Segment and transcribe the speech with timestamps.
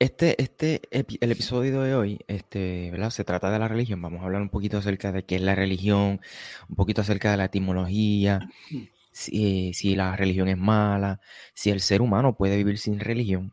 [0.00, 3.10] este, este, el episodio de hoy, este, ¿verdad?
[3.10, 4.00] Se trata de la religión.
[4.00, 6.20] Vamos a hablar un poquito acerca de qué es la religión,
[6.68, 8.48] un poquito acerca de la etimología,
[9.12, 11.20] si, si la religión es mala,
[11.54, 13.52] si el ser humano puede vivir sin religión.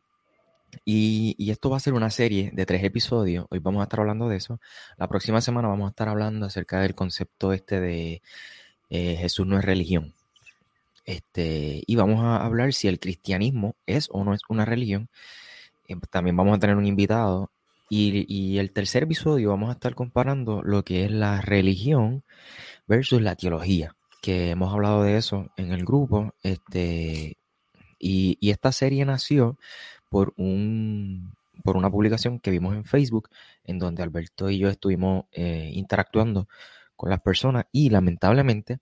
[0.85, 3.45] Y, y, esto va a ser una serie de tres episodios.
[3.49, 4.61] Hoy vamos a estar hablando de eso.
[4.97, 8.21] La próxima semana vamos a estar hablando acerca del concepto este de
[8.89, 10.13] eh, Jesús no es religión.
[11.05, 15.09] Este, y vamos a hablar si el cristianismo es o no es una religión.
[15.87, 17.51] Eh, también vamos a tener un invitado.
[17.89, 22.23] Y, el tercer episodio vamos a estar comparando lo que es la religión
[22.85, 26.33] versus la teología, que hemos hablado de eso en el grupo.
[26.43, 27.37] Este,
[27.99, 29.57] y, esta serie nació
[30.09, 33.29] por, un, por una publicación que vimos en Facebook,
[33.63, 36.47] en donde Alberto y yo estuvimos eh, interactuando
[36.97, 38.79] con las personas y lamentablemente,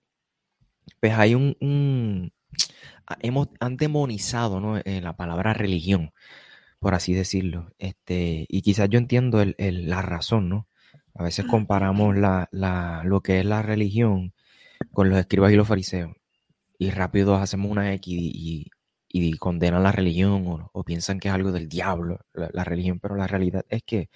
[1.00, 2.32] pues hay un,
[3.20, 4.78] hemos han demonizado ¿no?
[4.78, 6.12] Eh, la palabra religión
[6.86, 7.72] por así decirlo.
[7.80, 9.56] Este, y quizás yo entiendo el,
[9.90, 10.68] la razón, ¿no?
[11.16, 14.34] A veces comparamos la, la, lo que es la religión
[14.92, 16.12] con los escribas y los fariseos.
[16.78, 18.70] Y rápido hacemos una X y,
[19.08, 23.26] y, condenan la religión o, piensan que es algo del diablo, la, religión, pero la
[23.26, 24.08] realidad es que,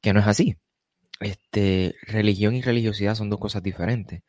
[0.00, 0.56] que no es así.
[1.20, 4.22] Este, religión y religiosidad son dos cosas diferentes.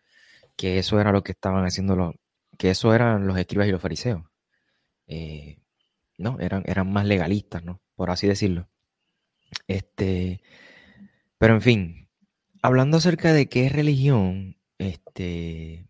[0.58, 2.14] Que eso era lo que estaban haciendo los,
[2.58, 4.23] que eso eran los escribas y los fariseos.
[5.08, 5.62] Eh,
[6.17, 6.39] ¿no?
[6.39, 7.81] Eran, eran más legalistas, ¿no?
[7.95, 8.69] Por así decirlo.
[9.67, 10.42] Este,
[11.38, 12.09] pero en fin,
[12.61, 15.88] hablando acerca de qué es religión, este,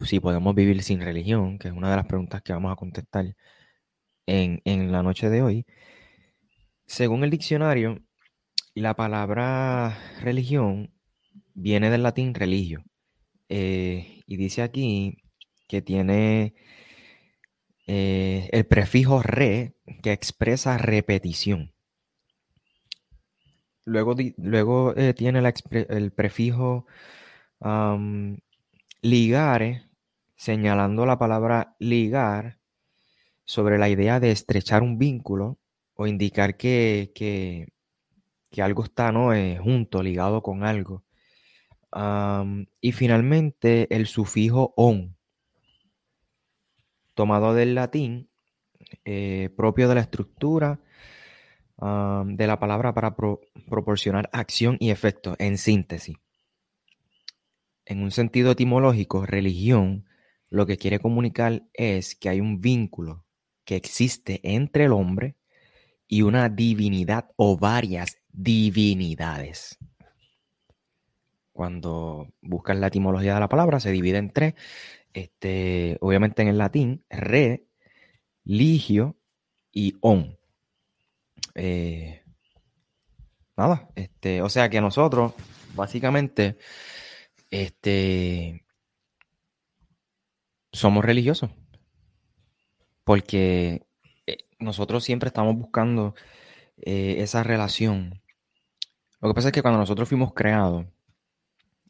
[0.00, 3.36] si podemos vivir sin religión, que es una de las preguntas que vamos a contestar
[4.26, 5.66] en, la noche de hoy,
[6.86, 8.02] según el diccionario,
[8.74, 10.92] la palabra religión
[11.54, 12.84] viene del latín religio.
[13.48, 15.18] Eh, y dice aquí
[15.68, 16.54] que tiene
[17.86, 21.72] eh, el prefijo re, que expresa repetición.
[23.84, 25.42] Luego, luego eh, tiene
[25.88, 26.86] el prefijo
[29.02, 29.88] ligare,
[30.36, 32.58] señalando la palabra ligar
[33.44, 35.58] sobre la idea de estrechar un vínculo
[35.94, 39.34] o indicar que, que, algo está ¿no?
[39.34, 41.04] Eh, junto, ligado con algo.
[42.80, 45.13] y finalmente el sufijo on,
[47.14, 48.30] tomado del latín,
[49.04, 50.80] eh, propio de la estructura
[51.76, 53.16] de la palabra para
[53.68, 56.16] proporcionar acción y efecto, en síntesis.
[57.84, 60.06] En un sentido etimológico, religión
[60.48, 63.24] lo que quiere comunicar es que hay un vínculo
[63.64, 65.36] que existe entre el hombre
[66.06, 69.78] y una divinidad o varias divinidades.
[71.52, 74.54] Cuando buscas la etimología de la palabra, se divide en tres
[75.14, 77.64] este, obviamente en el latín, re,
[78.44, 79.16] ligio
[79.72, 80.36] y on.
[81.54, 82.22] Eh,
[83.56, 85.32] nada, este, o sea que nosotros,
[85.74, 86.58] básicamente,
[87.50, 88.64] este,
[90.72, 91.50] somos religiosos.
[93.04, 93.86] Porque
[94.26, 96.14] eh, nosotros siempre estamos buscando
[96.78, 98.20] eh, esa relación.
[99.20, 100.86] Lo que pasa es que cuando nosotros fuimos creados,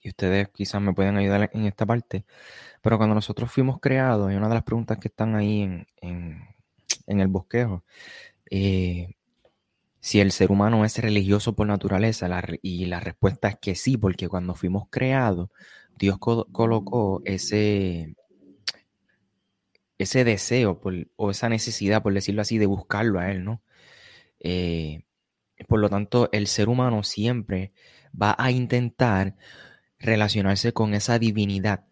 [0.04, 2.26] y ustedes quizás me pueden ayudar en esta parte,
[2.82, 6.47] pero cuando nosotros fuimos creados, y una de las preguntas que están ahí en,
[7.06, 7.84] el bosquejo,
[8.50, 9.14] eh,
[10.00, 12.28] si el ser humano es religioso por naturaleza,
[12.60, 15.48] y la respuesta es que sí, porque cuando fuimos creados,
[15.98, 18.14] Dios colocó ese,
[19.97, 20.81] ese deseo
[21.16, 23.62] o esa necesidad, por decirlo así, de buscarlo a Él, ¿no?
[24.41, 25.04] Eh,
[25.66, 27.72] por lo tanto, el ser humano siempre
[28.20, 29.37] va a intentar
[30.05, 31.87] relacionarse con esa divinidad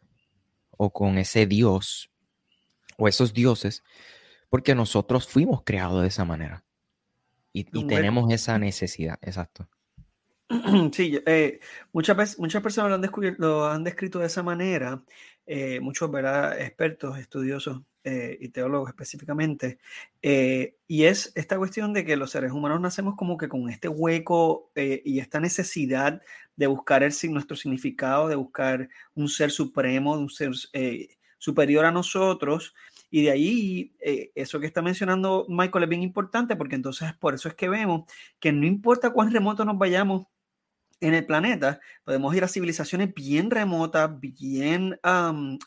[0.70, 2.10] o con ese Dios
[2.98, 3.82] o esos dioses,
[4.50, 6.64] porque nosotros fuimos creados de esa manera
[7.52, 9.68] y, tenemos esa necesidad, exacto.
[10.92, 11.60] Sí, eh,
[11.92, 15.02] muchas, veces, muchas personas lo han, lo han descrito de esa manera,
[15.46, 16.60] eh, muchos ¿verdad?
[16.60, 19.78] expertos, estudiosos eh, y teólogos específicamente,
[20.22, 24.70] y es esta cuestión de que los seres humanos nacemos como que con este hueco
[24.74, 26.20] y esta necesidad
[26.56, 30.52] de buscar el, nuestro significado, de buscar un ser supremo, un ser
[31.38, 32.74] superior a nosotros,
[33.10, 33.94] y de ahí,
[34.34, 38.04] eso que está mencionando Michael es bien importante porque entonces por eso es que vemos
[38.40, 40.26] que no importa cuán remoto nos vayamos
[41.02, 44.98] en el planeta, podemos ir a civilizaciones bien remotas, bien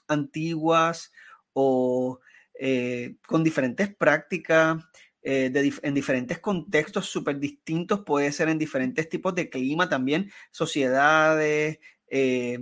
[0.08, 1.12] antiguas
[1.56, 2.20] o
[2.60, 4.84] eh, con diferentes prácticas,
[5.24, 5.52] eh,
[5.84, 12.60] en diferentes contextos súper distintos, puede ser en diferentes tipos de clima también, sociedades, eh,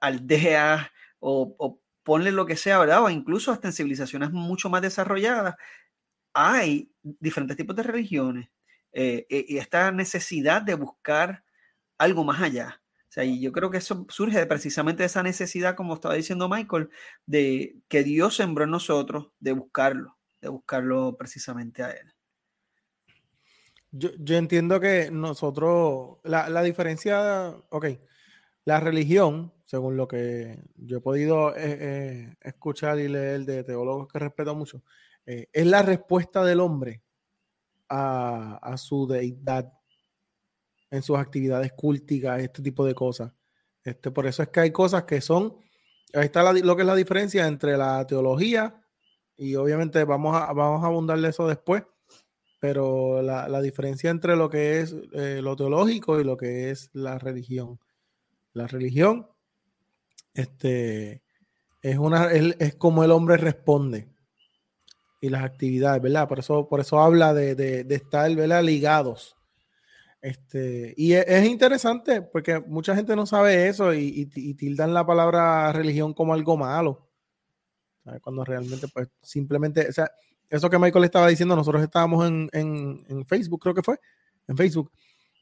[0.00, 0.88] aldeas
[1.20, 3.04] o, o, ponle lo que sea, ¿verdad?
[3.04, 5.54] O incluso hasta en civilizaciones mucho más desarrolladas,
[6.34, 8.48] hay diferentes tipos de religiones
[8.92, 11.44] y esta necesidad de buscar
[11.98, 12.83] algo más allá.
[13.14, 16.90] Sea, y yo creo que eso surge precisamente de esa necesidad, como estaba diciendo Michael,
[17.26, 22.12] de que Dios sembró en nosotros de buscarlo, de buscarlo precisamente a Él.
[23.92, 27.86] Yo, entiendo que nosotros, la, diferencia, ok,
[28.64, 34.08] la religión, según lo que yo he podido eh, eh, escuchar y leer de teólogos
[34.08, 34.82] que respeto mucho,
[35.24, 37.00] eh, es la respuesta del hombre
[37.88, 39.72] a, a su deidad
[40.94, 43.32] en sus actividades culticas, este tipo de cosas.
[43.82, 45.56] Este, por eso es que hay cosas que son,
[46.14, 48.80] ahí está lo que es la diferencia entre la teología
[49.36, 51.82] y obviamente vamos a, vamos a eso después,
[52.60, 57.18] pero la, diferencia entre lo que es eh, lo teológico y lo que es la
[57.18, 57.80] religión.
[58.52, 59.28] La religión
[60.32, 61.24] este,
[61.82, 64.08] es, una, es, como el hombre responde
[65.20, 66.28] y las actividades, ¿verdad?
[66.28, 69.36] Por eso, por eso habla de, de, de estar ligados
[70.24, 74.24] este, y e, es, interesante porque mucha gente no sabe eso y,
[74.56, 77.10] tildan la palabra religión como algo malo.
[78.22, 80.10] Cuando realmente, pues simplemente, o sea,
[80.48, 84.00] eso que Michael estaba diciendo, nosotros estábamos en, Facebook, creo que fue,
[84.48, 84.90] en Facebook,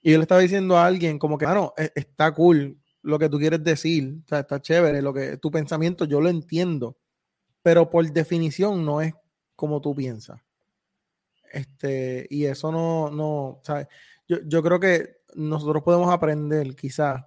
[0.03, 3.39] y él estaba diciendo a alguien como que, no, e, está cool lo que tú
[3.39, 6.99] quieres decir, o sea, está chévere, lo que tu pensamiento yo lo entiendo,
[7.63, 9.15] pero por definición no es
[9.55, 10.41] como tú piensas.
[11.53, 13.87] Este, y eso no, no, ¿sabes?
[14.47, 17.25] Yo, creo que nosotros podemos aprender quizás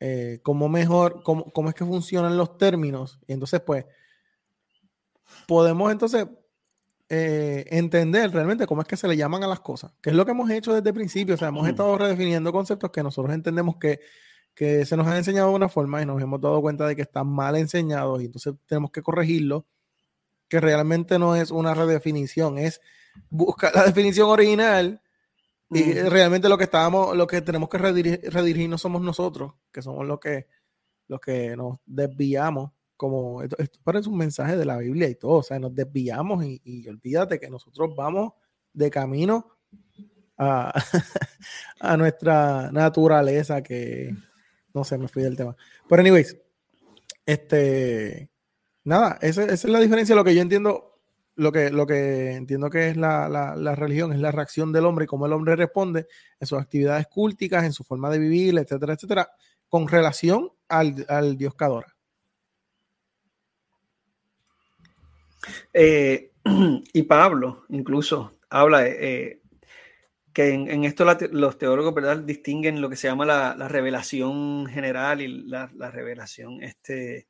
[0.00, 3.18] eh, cómo mejor, cómo, cómo, es que funcionan los términos.
[3.26, 3.84] Y entonces, pues,
[5.46, 6.26] podemos entonces
[7.14, 10.24] eh, entender realmente cómo es que se le llaman a las cosas, que es lo
[10.24, 11.34] que hemos hecho desde el principio.
[11.34, 14.00] O sea, hemos estado redefiniendo conceptos que nosotros entendemos que,
[14.54, 17.02] que se nos han enseñado de una forma y nos hemos dado cuenta de que
[17.02, 19.66] están mal enseñados y entonces tenemos que corregirlo,
[20.48, 22.80] que realmente no es una redefinición, es
[23.28, 25.01] buscar la definición original
[25.74, 30.06] y realmente lo que estábamos, lo que tenemos que redirigir, no somos nosotros, que somos
[30.06, 30.46] los que,
[31.08, 32.72] los que nos desviamos.
[32.96, 36.86] Como esto, parece un mensaje de la Biblia y todo, o sea, nos desviamos y,
[36.88, 38.32] olvídate que nosotros vamos
[38.72, 39.48] de camino
[40.38, 40.72] a,
[41.80, 44.14] a, nuestra naturaleza, que
[44.72, 45.56] no sé, me fui del tema.
[45.88, 46.36] Pero, anyways,
[47.26, 48.30] este,
[48.84, 50.14] nada, esa, esa es la diferencia.
[50.14, 50.91] Lo que yo entiendo
[51.36, 55.04] lo que, lo que entiendo que es la, la, religión, es la reacción del hombre
[55.04, 56.06] y cómo el hombre responde
[56.38, 59.30] en sus actividades culticas, en su forma de vivir, etcétera, etcétera,
[59.68, 61.96] con relación al, al Dios que adora.
[65.72, 66.32] Eh,
[66.92, 69.40] y Pablo incluso habla eh,
[70.32, 72.18] que en, esto los teólogos ¿verdad?
[72.18, 77.28] distinguen lo que se llama la, la revelación general y la, revelación este,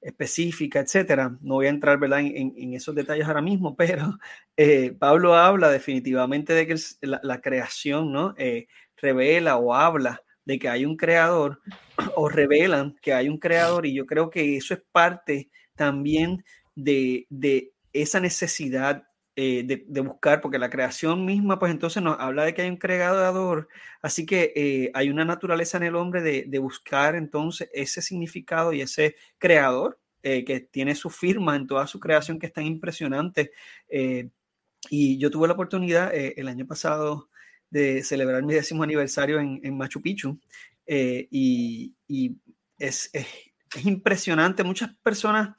[0.00, 1.36] específica, etcétera.
[1.40, 2.20] No voy a entrar ¿verdad?
[2.20, 4.18] En, esos detalles ahora mismo, pero
[4.56, 8.34] eh, Pablo habla definitivamente de que la, creación ¿no?
[8.38, 11.60] Eh, revela o habla de que hay un creador
[12.16, 16.44] o revelan que hay un creador y yo creo que eso es parte también
[16.74, 19.07] de, de esa necesidad
[19.40, 22.76] eh, de, buscar, porque la creación misma, pues entonces nos habla de que hay un
[22.76, 23.68] creador,
[24.02, 28.80] así que eh, hay una naturaleza en el hombre de, buscar entonces ese significado y
[28.80, 33.52] ese creador eh, que tiene su firma en toda su creación que es tan impresionante.
[34.90, 37.30] y yo tuve la oportunidad el año pasado
[37.70, 40.36] de celebrar mi décimo aniversario en, Machu Picchu
[40.84, 41.94] y,
[42.76, 43.26] es, es,
[43.86, 45.50] impresionante, muchas personas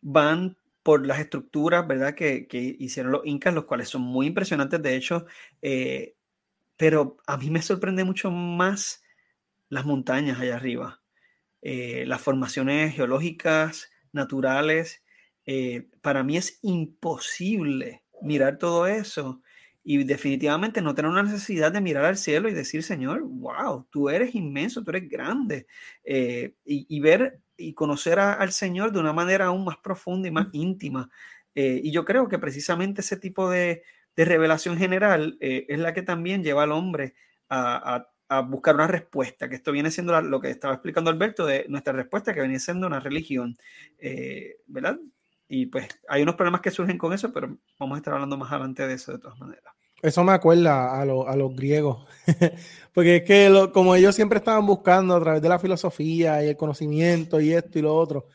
[0.00, 0.57] van
[0.88, 2.14] por las estructuras, ¿verdad?
[2.14, 5.26] Que, hicieron los incas, los cuales son muy impresionantes, de hecho,
[5.60, 6.14] eh,
[6.78, 9.02] pero a mí me sorprende mucho más
[9.68, 11.02] las montañas allá arriba,
[11.60, 15.02] eh, las formaciones geológicas, naturales.
[15.44, 19.42] Eh, para mí es imposible mirar todo eso
[19.84, 24.08] y definitivamente no tener una necesidad de mirar al cielo y decir, Señor, wow, tú
[24.08, 25.66] eres inmenso, tú eres grande,
[26.64, 31.10] y, ver y conocer al Señor de una manera aún más profunda y más íntima.
[31.54, 33.82] Eh, y yo creo que precisamente ese tipo de,
[34.16, 37.14] revelación general eh, es la que también lleva al hombre
[37.48, 38.06] a,
[38.46, 42.34] buscar una respuesta, que esto viene siendo lo que estaba explicando Alberto de nuestra respuesta,
[42.34, 43.56] que viene siendo una religión,
[43.98, 44.98] eh, ¿verdad?
[45.48, 48.52] Y pues hay unos problemas que surgen con eso, pero vamos a estar hablando más
[48.52, 49.72] adelante de eso de todas maneras.
[50.00, 52.06] Eso me acuerda a, a los griegos,
[52.94, 56.56] porque es que como ellos siempre estaban buscando a través de la filosofía y el
[56.56, 58.26] conocimiento y esto y lo otro,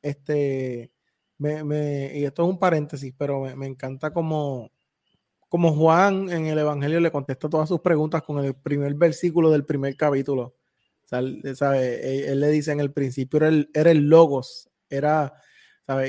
[0.00, 0.90] este,
[1.36, 4.70] me, y esto es un paréntesis, pero me, encanta como,
[5.48, 9.64] como Juan en el Evangelio le contesta todas sus preguntas con el primer versículo del
[9.64, 10.54] primer capítulo.
[11.10, 15.34] Él, le dice en el principio era el, era el logos, era,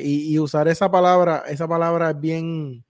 [0.02, 2.86] Y, y usar esa palabra, esa palabra es bien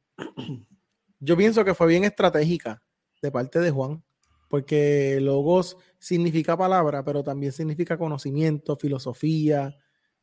[1.22, 2.82] yo pienso que fue bien estratégica
[3.22, 4.04] de parte de Juan,
[4.50, 9.78] porque logos significa palabra, pero también significa conocimiento, filosofía,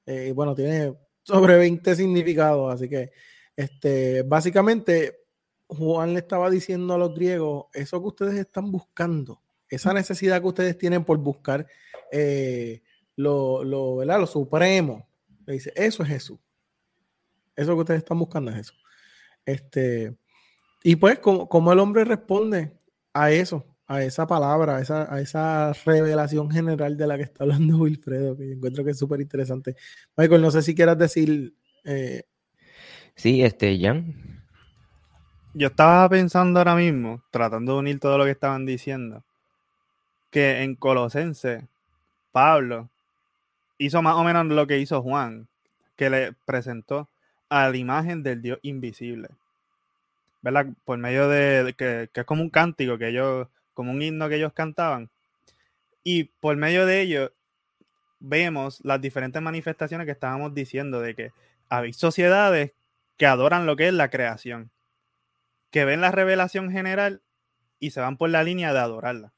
[0.04, 3.12] eh, bueno, tiene sobre 20 significados, así que
[3.56, 5.20] este, básicamente
[5.68, 10.48] Juan le estaba diciendo a los griegos, eso que ustedes están buscando, esa necesidad que
[10.48, 11.66] ustedes tienen por buscar
[12.10, 12.82] eh,
[13.16, 15.08] lo, lo, lo supremo,
[15.46, 16.38] le dice, eso es Jesús.
[17.56, 18.74] Eso que ustedes están buscando es eso.
[19.44, 20.16] Este,
[20.82, 22.72] y pues, como, el hombre responde
[23.12, 27.44] a eso, a esa palabra, a esa, a esa revelación general de la que está
[27.44, 29.76] hablando Wilfredo, que encuentro que es súper interesante.
[30.16, 31.54] Michael, no sé si quieras decir.
[31.84, 32.22] Eh,
[33.14, 34.44] sí, este, Jan.
[35.54, 39.24] Yo estaba pensando ahora mismo, tratando de unir todo lo que estaban diciendo,
[40.30, 41.66] que en Colosense,
[42.30, 42.90] Pablo
[43.78, 45.48] hizo más o menos lo que hizo Juan,
[45.96, 47.08] que le presentó
[47.48, 49.30] a la imagen del Dios invisible.
[50.42, 50.66] ¿Verdad?
[50.84, 54.52] Por medio de, que, es como un cántico que ellos, como un himno que ellos
[54.52, 55.10] cantaban.
[56.02, 57.32] Y por medio de ello
[58.20, 61.30] vemos las diferentes manifestaciones que estábamos diciendo de que
[61.68, 62.72] hay sociedades
[63.16, 64.70] que adoran lo que es la creación,
[65.70, 67.22] que ven la revelación general
[67.78, 69.32] y se van por la línea de adorarla.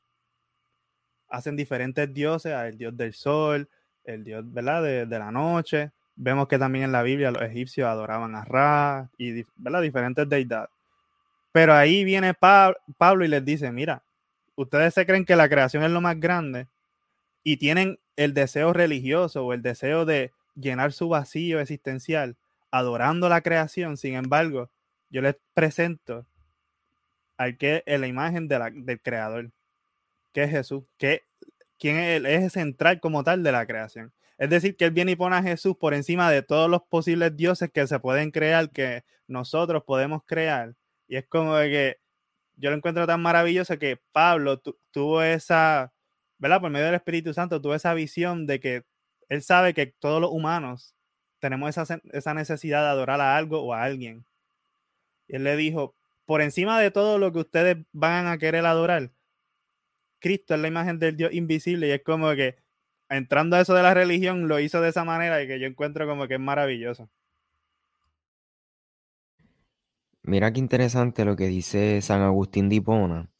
[1.29, 3.69] Hacen diferentes dioses, el dios del sol,
[4.05, 4.83] el dios ¿verdad?
[4.83, 5.93] De, de la noche.
[6.17, 9.81] Vemos que también en la Biblia los egipcios adoraban a Ra y ¿verdad?
[9.81, 10.71] diferentes deidades.
[11.53, 14.03] Pero ahí viene Pablo y les dice, mira,
[14.55, 16.69] ustedes se creen que la creación es lo más grande
[17.43, 22.37] y tienen el deseo religioso o el deseo de llenar su vacío existencial
[22.71, 23.97] adorando la creación.
[23.97, 24.71] Sin embargo,
[25.11, 26.27] yo les presento
[27.37, 29.51] al que es la imagen del creador,
[30.33, 31.23] que es Jesús, que
[31.79, 34.13] quien es eje central como tal de la creación.
[34.37, 37.37] Es decir, que él viene y pone a Jesús por encima de todos los posibles
[37.37, 40.75] dioses que se pueden crear, que nosotros podemos crear.
[41.11, 42.01] Y es como de que
[42.57, 44.61] yo lo encuentro tan maravilloso que Pablo
[44.93, 45.93] tuvo esa,
[46.39, 46.61] ¿verdad?
[46.61, 48.85] Por medio del Espíritu Santo, tuvo esa visión de que
[49.29, 50.95] él sabe que todos los humanos
[51.41, 54.25] tenemos esa, esa necesidad de adorar a algo o a alguien.
[55.27, 59.11] Y él le dijo, por encima de todo lo que ustedes van a querer adorar,
[60.21, 62.57] Cristo es la imagen del Dios invisible y es como que
[63.09, 66.07] entrando a eso de la religión lo hizo de esa manera y que yo encuentro
[66.07, 67.11] como que es maravilloso.
[70.23, 73.31] Mira qué interesante lo que dice San Agustín de Hipona.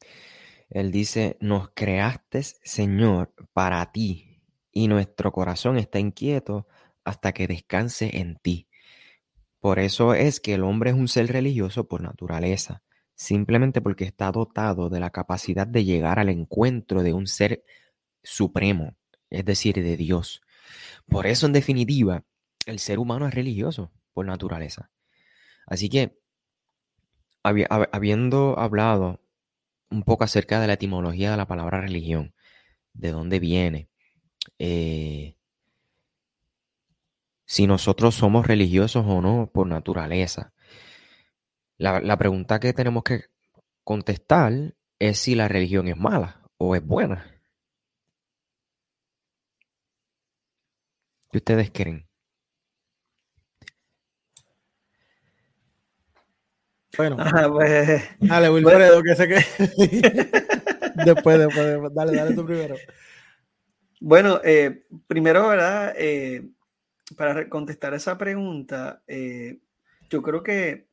[0.71, 4.41] Él dice, nos creaste, Señor, para ti,
[4.73, 6.67] y nuestro corazón está inquieto
[7.05, 8.69] hasta que descanse en ti.
[9.59, 12.83] Por eso es que el hombre es un ser religioso por naturaleza,
[13.15, 17.63] simplemente porque está dotado de la capacidad de llegar al encuentro de un ser
[18.23, 18.97] supremo,
[19.29, 20.41] es decir, de Dios.
[21.07, 22.25] Por eso, en definitiva,
[22.65, 24.91] el ser humano es religioso por naturaleza.
[25.67, 26.20] Así que
[27.43, 29.21] habiendo hablado
[29.91, 32.35] un poco acerca de la etimología de la palabra religión,
[32.93, 33.89] de dónde viene,
[34.59, 35.37] eh,
[37.47, 40.53] si nosotros somos religiosos o no por naturaleza.
[41.79, 43.25] La, la pregunta que tenemos que
[43.85, 47.41] contestar es si la religión es mala o es buena.
[51.33, 52.10] ¿Qué ustedes creen?
[57.01, 57.17] Bueno,
[57.55, 59.37] pues, dale, Wilfredo, que sé que.
[61.07, 62.77] después, después, dale, dale tú primero.
[64.01, 65.95] Bueno, eh, primero, ¿verdad?
[65.97, 66.51] Eh,
[67.17, 69.61] para contestar esa pregunta, eh,
[70.11, 70.91] yo creo que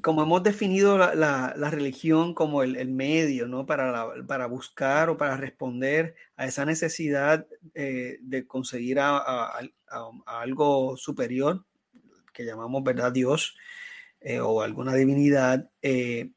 [0.00, 3.66] como hemos definido la, remeligión como el, medio, ¿no?
[3.66, 9.52] Para, para buscar o para responder a esa necesidad de conseguir a,
[10.24, 11.66] algo superior,
[12.32, 13.12] que llamamos, ¿verdad?
[13.12, 13.56] Dios,
[14.24, 16.30] eh, o alguna divinidad, eh,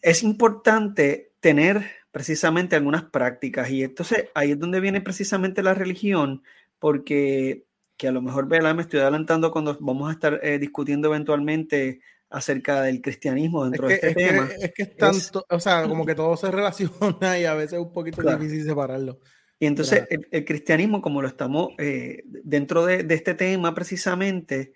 [0.00, 3.70] es importante tener precisamente algunas prácticas.
[3.70, 6.42] Y entonces ahí es donde viene precisamente la religión,
[6.78, 7.66] porque
[7.96, 12.82] que a lo mejor me estoy adelantando cuando vamos a estar eh, discutiendo eventualmente acerca
[12.82, 14.48] del cristianismo dentro de este tema.
[14.58, 17.78] es que es tanto, o sea, como que todo se relaciona y a veces es
[17.78, 19.20] un poquito difícil separarlo.
[19.62, 24.72] Y entonces el, cristianismo, como lo estamos eh, dentro de, este tema precisamente,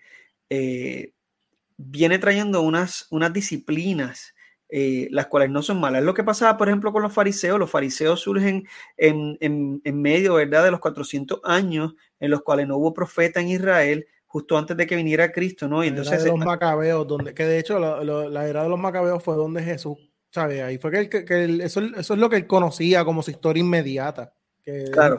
[0.49, 1.11] eh,
[1.75, 4.33] viene trayendo unas, unas disciplinas,
[4.69, 5.99] eh, las cuales no son malas.
[5.99, 7.59] Es lo que pasaba, por ejemplo, con los fariseos.
[7.59, 8.65] Los fariseos surgen
[8.95, 13.41] en, en, en medio, ¿verdad?, de los 400 años en los cuales no hubo profeta
[13.41, 15.83] en Israel, justo antes de que viniera Cristo, ¿no?
[15.83, 16.23] Y entonces...
[16.23, 19.97] de los macabeos, donde, que de hecho la, era de los macabeos fue donde Jesús,
[20.31, 20.61] ¿sabes?
[20.61, 24.33] Ahí fue que, que, eso, eso, es lo que él conocía como su historia inmediata.
[24.67, 25.17] Que claro.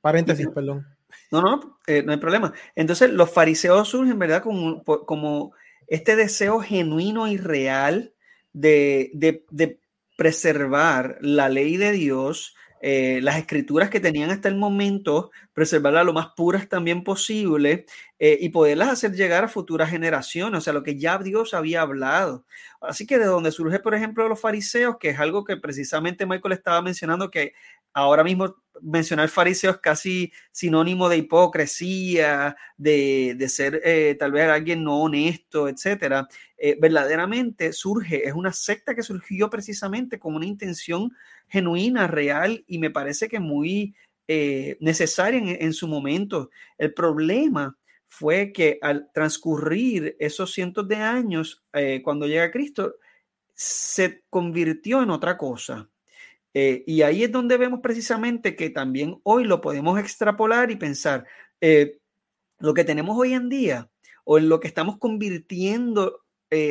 [0.00, 0.86] paréntesis, perdón.
[1.30, 2.54] No, no, eh, no hay problema.
[2.74, 4.42] Entonces los fariseos surgen, ¿verdad?
[4.42, 5.52] Como, como
[5.86, 8.14] este deseo genuino y real
[8.54, 9.80] de, de, de
[10.16, 16.14] preservar la ley de Dios, eh, las escrituras que tenían hasta el momento, preservarlas lo
[16.14, 17.86] más puras también posible
[18.18, 21.82] eh, y poderlas hacer llegar a futuras generaciones, o sea, lo que ya Dios había
[21.82, 22.46] hablado.
[22.80, 26.52] Así que de donde surge, por ejemplo, los fariseos, que es algo que precisamente Michael
[26.52, 27.52] estaba mencionando, que
[27.94, 34.48] ahora mismo mencionar fariseos es casi sinónimo de hipocresía, de, de ser eh, tal vez
[34.48, 36.28] alguien no honesto, etcétera.
[36.80, 41.12] verdaderamente surge, es una secta que surgió precisamente con una intención
[41.48, 43.94] genuina, real y me parece que muy
[44.26, 46.50] eh, necesaria en, su momento.
[46.78, 47.76] El problema
[48.08, 52.96] fue que al transcurrir esos cientos de años, eh, cuando llega Cristo,
[53.52, 55.90] se convirtió en otra cosa.
[56.54, 61.26] Eh, y ahí es donde vemos precisamente que también hoy lo podemos extrapolar y pensar,
[62.58, 63.90] lo que tenemos hoy en día
[64.24, 66.20] o en lo que estamos convirtiendo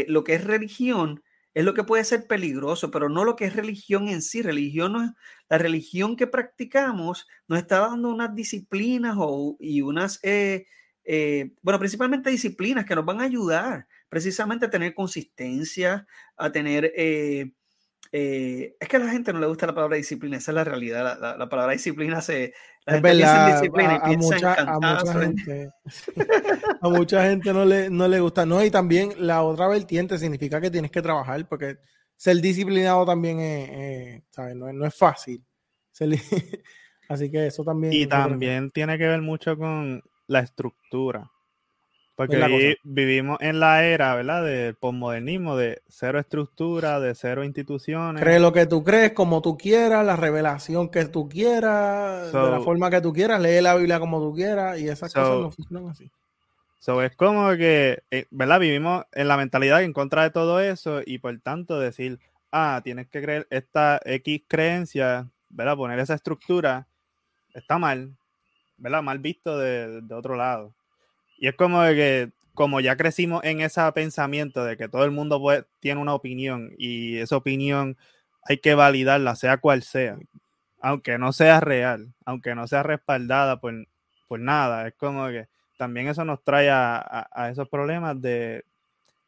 [0.07, 1.21] lo que es religión,
[1.53, 4.41] es lo que puede ser peligroso, pero no lo que es religión en sí.
[4.41, 5.13] Religión no
[5.49, 10.65] la religión que practicamos nos está dando unas disciplinas o, y unas, eh,
[11.03, 16.91] eh, bueno, principalmente disciplinas que nos van a ayudar precisamente a tener consistencia, a tener
[18.15, 20.63] eh, es que a la gente no le gusta la palabra disciplina, esa es la
[20.63, 21.19] realidad.
[21.19, 22.53] La, palabra disciplina se.
[22.85, 25.69] La gente piensa en disciplina y a, piensa mucha, en a mucha gente,
[26.81, 28.45] a mucha gente no le, no le gusta.
[28.45, 31.79] No, y también la otra vertiente significa que tienes que trabajar, porque
[32.15, 34.55] ser disciplinado también es, ¿sabes?
[34.55, 35.43] No, no, es fácil.
[37.09, 37.93] Así que eso también.
[37.93, 41.31] Y también tiene que ver mucho con la estructura.
[42.15, 44.43] Porque vivimos en la era, ¿verdad?
[44.43, 48.21] Del posmodernismo, de cero estructura, de cero instituciones.
[48.21, 52.61] Cree lo que tú crees, como tú quieras, la revelación que tú quieras, de la
[52.61, 55.89] forma que tú quieras, lee la Biblia como tú quieras, y esas cosas no funcionan
[55.89, 56.11] así.
[56.77, 58.59] So es como que, eh, ¿verdad?
[58.59, 62.19] Vivimos en la mentalidad en contra de todo eso y por tanto decir,
[62.51, 65.77] ah, tienes que creer esta X creencia, ¿verdad?
[65.77, 66.85] Poner esa estructura,
[67.55, 68.11] está mal,
[68.77, 69.01] ¿verdad?
[69.01, 70.75] Mal visto de, de otro lado.
[71.37, 75.11] Y es como de que, como ya crecimos en ese pensamiento de que todo el
[75.11, 75.41] mundo
[75.79, 77.97] tiene una opinión y esa opinión
[78.43, 80.17] hay que validarla, sea cual sea,
[80.81, 83.73] aunque no sea real, aunque no sea respaldada por,
[84.27, 84.87] por nada.
[84.87, 88.65] Es como que también eso nos trae a, esos problemas de,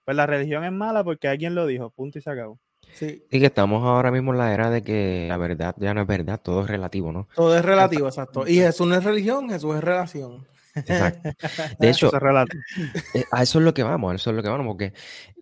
[0.03, 2.59] pues la religión es mala porque alguien lo dijo, punto y se acabó.
[2.93, 3.25] Sí.
[3.29, 6.07] Y que estamos ahora mismo en la era de que la verdad ya no es
[6.07, 7.27] verdad, todo es relativo, ¿no?
[7.35, 8.47] Todo es relativo, exacto.
[8.47, 10.45] Y Jesús no es religión, Jesús es relación.
[10.75, 11.29] Exacto.
[11.79, 14.67] De hecho, eh, a eso es lo que vamos, a eso es lo que vamos,
[14.67, 14.93] porque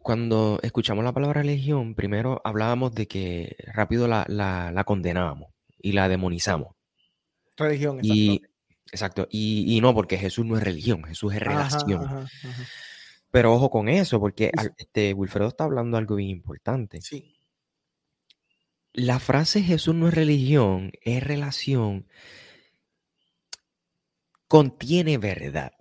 [0.02, 6.08] cuando escuchamos la palabra religión, primero hablábamos de que rápido la, la, condenábamos y la
[6.08, 6.76] demonizamos.
[7.58, 8.14] Religión, exacto.
[8.14, 8.42] Y,
[8.92, 12.28] exacto, y, no, porque Jesús no es religión, Jesús es relación.
[13.32, 17.02] Pero ojo con eso, porque este, Wilfredo está hablando algo bien importante.
[17.02, 17.36] Sí.
[18.94, 22.06] La frase Jesús no es religión, es relación
[24.54, 25.74] contiene verdad.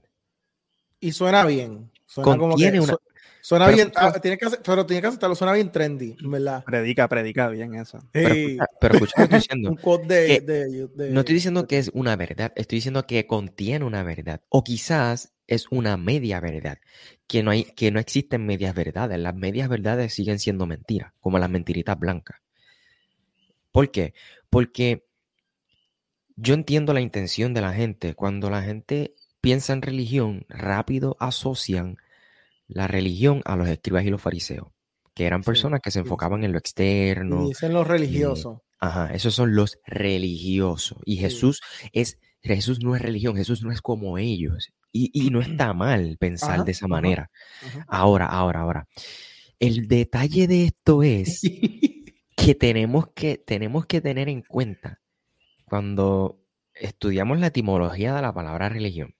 [0.99, 1.91] Y suena bien.
[2.07, 2.97] Suena contiene una...
[3.43, 6.65] Suena bien, ah, tiene que pero tiene que aceptarlo, suena bien trendy, ¿verdad?
[6.65, 7.99] Predica, predica bien eso.
[8.13, 9.71] Pero, escucha, lo que estoy diciendo.
[11.11, 14.41] no estoy diciendo que es una verdad, estoy diciendo que contiene una verdad.
[14.49, 16.79] O quizás es una media verdad.
[17.27, 19.19] Que no, hay, que no existen medias verdades.
[19.19, 22.39] Las medias verdades siguen siendo mentiras, como las mentiritas blancas.
[23.71, 24.15] ¿Por qué?
[24.49, 25.05] Porque
[26.37, 28.15] yo entiendo la intención de la gente.
[28.15, 31.97] Cuando la gente piensa en religión, rápido asocian
[32.69, 34.69] la religión a los escribas y los fariseos,
[35.15, 37.45] que eran personas que se enfocaban en lo externo.
[37.45, 38.59] Y dicen los religiosos.
[38.79, 40.99] ajá, esos son los religiosos.
[41.05, 41.61] Y Jesús
[41.93, 44.69] es, Jesús no es religión, Jesús no es como ellos.
[44.91, 47.31] Y, no está mal pensar de esa manera.
[47.89, 48.89] Ahora, ahora, ahora.
[49.59, 51.43] El detalle de esto es
[52.37, 55.02] que tenemos que, tenemos que tener en cuenta
[55.73, 56.39] cuando
[56.75, 59.15] estudiamos la etimología de la palabra religión,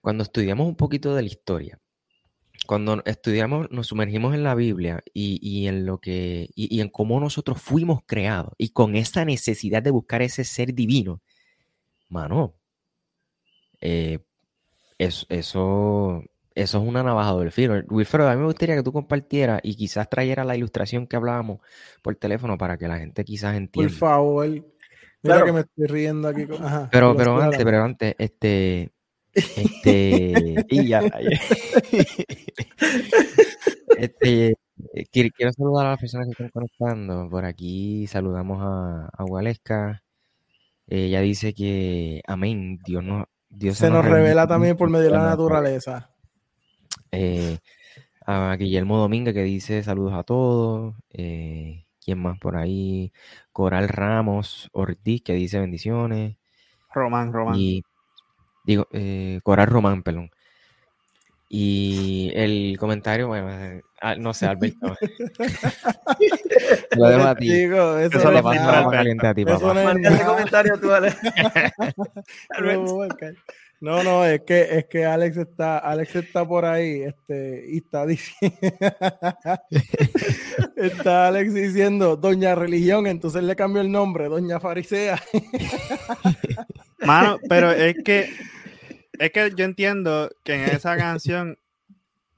[0.00, 1.78] cuando estudiamos un poquito de la historia,
[2.66, 7.62] cuando estudiamos, nos sumergimos en la Biblia y, en lo que y, en cómo nosotros
[7.62, 11.22] fuimos creados y con esa necesidad de buscar ese ser divino,
[12.08, 12.56] mano,
[13.80, 14.18] eh,
[14.98, 16.24] eso, eso
[16.56, 17.80] es una navaja del filo.
[17.88, 21.60] Wilfredo, a mí me gustaría que tú compartieras y quizás trayera la ilustración que hablábamos
[22.02, 23.92] por teléfono para que la gente quizás entienda.
[23.92, 24.71] Por favor.
[25.22, 25.46] Mira Claro.
[25.46, 26.46] que me estoy riendo aquí.
[26.46, 28.92] con- Ajá, Pero, pero antes, pero antes, este,
[29.32, 31.00] este, y ya,
[33.98, 34.48] este,
[34.94, 37.28] eh, quiero, saludar a las personas que están conectando.
[37.30, 40.02] Por aquí saludamos a, a Waleska.
[40.88, 45.24] Ella dice que, amén, Dios nos, Dios Se nos revela también por medio de la
[45.24, 46.10] naturaleza.
[47.10, 47.58] Eh,
[48.26, 50.94] a Guillermo Domínguez que dice saludos a todos.
[51.10, 53.12] Eh, ¿Quién más por ahí?
[53.52, 56.36] Coral Ramos Ortiz que dice bendiciones.
[56.92, 57.54] Román, Román.
[57.56, 57.82] Y
[58.64, 60.30] digo, eh, Coral Román, perdón.
[61.48, 64.96] Y el comentario, bueno, eh, ah, no sé, Alberto.
[66.96, 67.52] Lo dejo a ti.
[67.52, 69.74] Digo, eso, Eso papa caliente a ti, Eso papá.
[69.74, 70.90] no es comentario tú.
[72.50, 73.06] Alberto.
[73.82, 74.04] No.
[74.04, 78.56] No, es que, es que Alex está, Alex está por ahí, este, y está diciendo,
[80.76, 85.20] está Alex diciendo Doña Religión, entonces le cambió el nombre, Doña Farisea.
[87.00, 88.30] Mano, pero es que
[89.18, 91.58] es que yo entiendo que en esa canción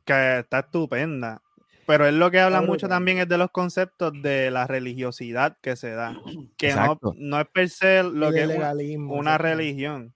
[0.06, 1.42] que está estupenda,
[1.86, 5.76] pero es lo que habla mucho también es de los conceptos de la religiosidad que
[5.76, 6.16] se da,
[6.56, 9.14] que no, no es per se lo y que es una- legalismo.
[9.14, 9.48] una exacto.
[9.48, 10.14] religión.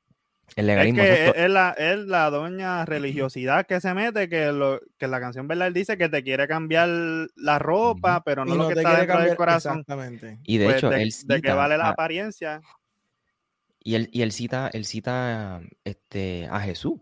[0.56, 1.02] El Es legalismo.
[1.02, 1.38] que exacto.
[1.38, 5.46] es, es la, es la doña religiosidad que se mete, que, lo, que la canción,
[5.46, 5.68] ¿verdad?
[5.68, 6.88] Él dice que te quiere cambiar
[7.36, 9.80] la ropa, pero no lo que está dentro del corazón.
[9.80, 10.38] Exactamente.
[10.44, 12.60] Y de Pues, hecho, de, él de que cita vale la a- apariencia.
[13.80, 17.00] Y él, y él cita, él cita este, a Jesús,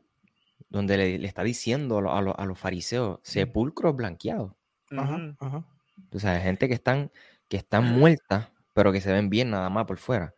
[0.69, 4.53] donde le, le está diciendo a, lo- a lo- a los fariseos, sepulcros blanqueados.
[4.91, 5.65] Ajá, ajá.
[6.13, 7.11] O sea, gente que están,
[7.49, 10.35] que están muertas, pero que se ven bien nada más por fuera.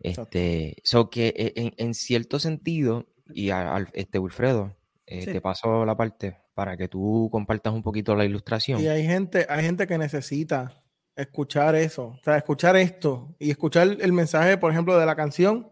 [0.00, 5.32] Este, so que e- en, en cierto sentido, y a- al- este Wilfredo, eh, Sí.
[5.32, 8.80] te paso la parte para que tú compartas un poquito la ilustración.
[8.80, 10.82] Y hay gente, hay gente que necesita
[11.14, 15.70] escuchar eso, o sea, escuchar esto y escuchar el mensaje, por ejemplo, de la canción,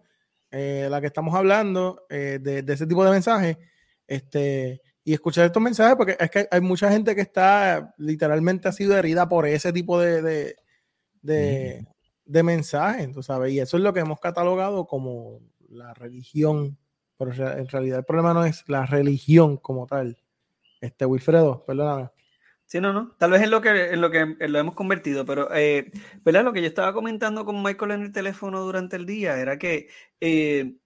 [0.50, 3.58] eh, la que estamos hablando, eh, de, de ese tipo de mensajes,
[4.06, 8.72] este, y escuchar estos mensajes, porque es que hay mucha gente que está literalmente ha
[8.72, 10.56] sido herida por ese tipo de, de,
[11.22, 11.86] de,
[12.24, 16.78] de mensajes, tú sabes, y eso es lo que hemos catalogado como la religión,
[17.18, 20.16] pero en rea- en realidad el problema no es la religión como tal.
[20.80, 22.10] Este, Wilfredo, perdóname.
[22.66, 23.14] Sí, no, no.
[23.18, 25.90] Tal vez en lo que, en lo que lo hemos convertido, pero eh,
[26.24, 26.44] ¿verdad?
[26.44, 29.88] Lo que yo estaba comentando con Michael en el teléfono durante el día era que
[30.20, 30.76] eh,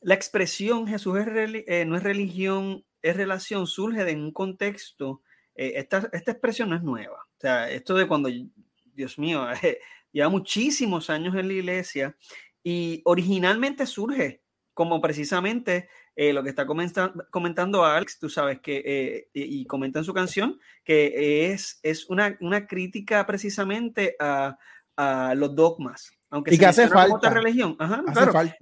[0.00, 1.26] la expresión Jesús es
[1.66, 5.22] eh, no es religión, es relación, surge de un contexto.
[5.54, 7.16] eh, esta, esta expresión no es nueva.
[7.36, 8.28] O sea, esto de cuando,
[8.94, 9.46] Dios mío,
[10.12, 12.16] lleva muchísimos años en la iglesia
[12.62, 14.42] y originalmente surge
[14.74, 19.66] como precisamente eh, lo que está comenta- comentando Alex, tú sabes que, eh, y, y
[19.66, 24.56] comenta en su canción, que es, es una, una crítica precisamente a,
[24.96, 26.10] a los dogmas.
[26.30, 27.30] Aunque Y se que hace como otra falta.
[27.30, 27.76] religión.
[27.78, 28.32] Ajá, Hace claro.
[28.32, 28.56] falta.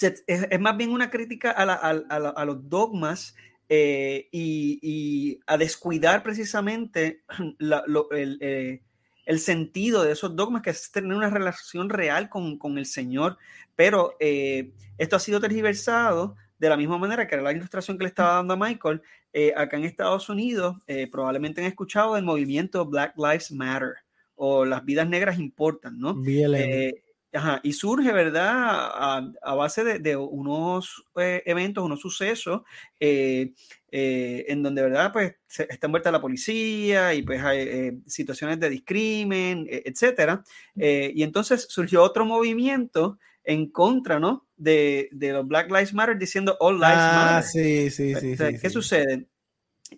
[0.00, 3.34] Es, es más bien una crítica a, la- a- a la- a los dogmas
[3.68, 7.22] eh, y, y a descuidar precisamente
[7.58, 8.82] la- lo- el, eh,
[9.26, 13.36] el sentido de esos dogmas, que es tener una relación real con, con el Señor.
[13.74, 18.04] Pero eh, esto ha sido tergiversado de la misma manera que era la ilustración que
[18.04, 19.02] le estaba dando a Michael.
[19.32, 23.96] eh, acá en Estados Unidos, eh, probablemente han escuchado del movimiento Black Lives Matter
[24.34, 26.14] o las vidas negras importan, ¿no?
[26.14, 26.94] BLM.
[27.32, 28.50] Ajá, y surge, ¿verdad?
[28.54, 32.62] A, a base de, de unos eh, eventos, unos sucesos,
[32.98, 33.52] eh,
[33.90, 35.12] eh, en donde, ¿verdad?
[35.12, 40.42] Pues se, está envuelta la policía y pues hay eh, situaciones de discrimen, eh, etcétera.
[40.76, 44.46] Eh, y entonces surgió otro movimiento en contra, ¿no?
[44.56, 47.42] De, de los Black Lives Matter diciendo All Lives ah, Matter.
[47.44, 48.32] sí, sí, sí.
[48.32, 48.70] O sea, sí, ¿Qué sí.
[48.70, 49.26] sucede?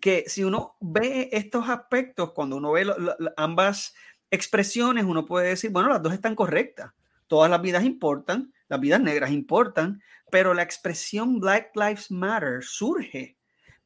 [0.01, 3.95] Que si uno ve estos aspectos, cuando uno ve lo- lo- ambas
[4.31, 6.93] expresiones, uno puede decir, bueno, las dos están correctas.
[7.29, 13.37] Todas las vidas importan, las vidas negras importan, pero la expresión Black Lives Matter surge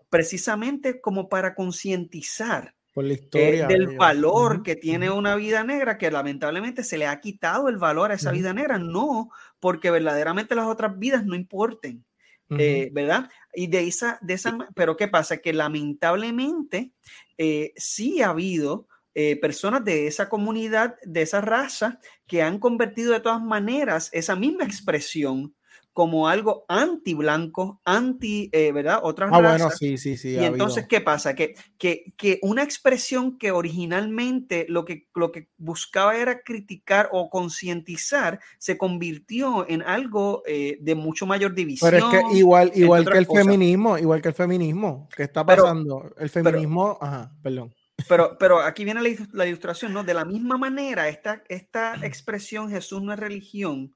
[0.08, 3.66] precisamente como para concientizar Por la eh, historia.
[3.66, 8.10] del valor que tiene una vida negra, que lamentablemente se le ha quitado el valor
[8.10, 12.04] a esa vida negra, no porque verdaderamente las otras vidas no importen,
[12.50, 13.30] eh, ¿verdad?
[13.54, 15.38] Y de esa, de esa, pero ¿qué pasa?
[15.38, 16.92] Que lamentablemente
[17.38, 23.12] eh, sí ha habido eh, personas de esa comunidad, de esa raza, que han convertido
[23.12, 25.54] de todas maneras esa misma expresión
[25.94, 29.00] como algo anti-blanco, anti, eh, ¿verdad?
[29.02, 29.58] Otras Ah, razas.
[29.60, 30.30] bueno, sí, sí, sí.
[30.30, 30.88] Y ha entonces, habido.
[30.88, 31.34] ¿qué pasa?
[31.34, 37.28] Que, que, que una expresión que originalmente lo que, lo que buscaba era criticar o
[37.28, 41.90] concientizar, se convirtió en algo eh, de mucho mayor división.
[41.90, 43.44] Pero es que igual, igual que el cosas.
[43.44, 46.14] feminismo, igual que el feminismo, ¿qué está Pero- pasando?
[46.18, 47.74] el feminismo, ajá, perdón.
[48.08, 50.04] Pero, pero aquí viene la, la ilustración, ¿no?
[50.04, 53.94] De la misma manera, esta, esta expresión Jesús no es religión,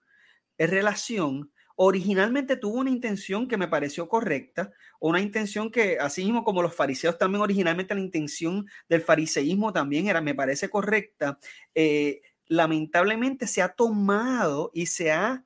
[0.59, 6.42] es relación, originalmente tuvo una intención que me pareció correcta, una intención que, así mismo
[6.42, 11.38] como los fariseos también originalmente la intención del fariseísmo también era, me parece correcta,
[11.75, 15.45] eh, lamentablemente se ha tomado y se ha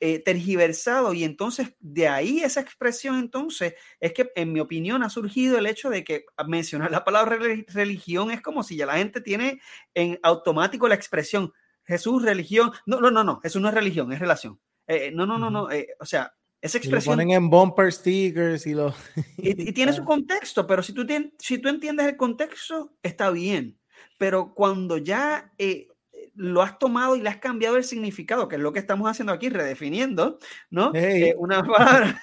[0.00, 5.10] eh, tergiversado y entonces de ahí esa expresión entonces es que en mi opinión ha
[5.10, 8.96] surgido el hecho de que mencionar la palabra reli- religión es como si ya la
[8.96, 9.60] gente tiene
[9.94, 11.52] en automático la expresión
[11.84, 12.70] Jesús, religión.
[12.86, 14.60] No, no, no, no, Jesús no es religión, es relación.
[14.86, 15.70] Eh, no, no, no, no.
[15.70, 18.94] eh, o sea, esa Y lo expresión ponen en bumper stickers y lo.
[19.38, 23.30] y, y tiene su contexto, pero si tú, tien- si tú entiendes el contexto, está
[23.30, 23.78] bien.
[24.18, 25.88] Pero cuando ya eh,
[26.34, 29.32] lo has tomado y le has cambiado el significado, que es lo que estamos haciendo
[29.32, 30.38] aquí, redefiniendo,
[30.70, 30.92] ¿no?
[30.94, 31.30] Hey.
[31.30, 32.20] Eh, una palabra.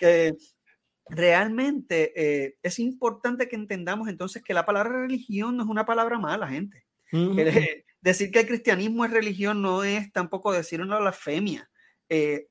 [0.00, 0.34] eh,
[1.08, 6.18] realmente eh, es importante que entendamos entonces que la palabra religión no es una palabra
[6.18, 6.84] mala, gente.
[7.12, 11.70] Eh, decir que el cristianismo es religión no es tampoco decir una blasfemia.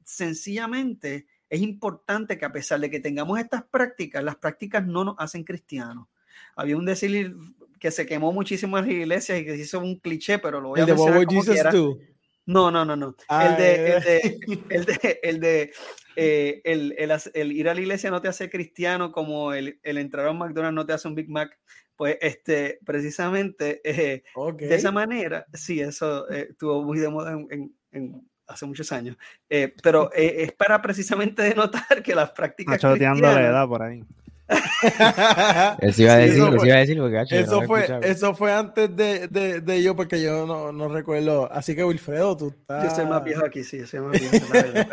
[0.03, 5.15] Sencillamente es importante que a pesar de que tengamos estas prácticas, las prácticas no nos
[5.19, 6.08] hacen cristianos.
[6.56, 7.36] Había un decir
[7.79, 10.69] que se quemó muchísimo en las iglesias y que se hizo un cliché, pero lo
[10.69, 11.71] voy a El de What mencionar Would como Jesus quiera.
[11.71, 11.97] Do.
[12.45, 13.15] No, no, no, no.
[13.27, 14.01] Ah, el de, el eh.
[14.05, 15.71] de, el de, el de,
[16.15, 19.97] eh, el, el el ir a la iglesia no te hace cristiano como el, el
[19.97, 21.57] entrar a un McDonald's no te hace un Big Mac.
[21.95, 24.59] Pues este, precisamente eh, Ok.
[24.61, 28.91] de esa manera, sí, eso eh, estuvo muy de moda en, en- en- hace muchos
[28.93, 29.17] años.
[29.49, 33.81] Eh, pero eh, es para precisamente denotar que las prácticas Está choteando la edad por
[33.81, 34.03] ahí.
[35.81, 37.47] Eso iba a Sí, decir, eso eso fue- iba a decir porque gacho, yo no
[37.47, 38.05] Eso fue, escuchaba.
[38.05, 41.51] eso fue antes de, de, de yo, porque yo no, no recuerdo.
[41.51, 42.83] Así que Wilfredo, tú estás.
[42.86, 44.45] Yo soy más viejo aquí, sí, yo soy más viejo.
[44.53, 44.88] la verdad,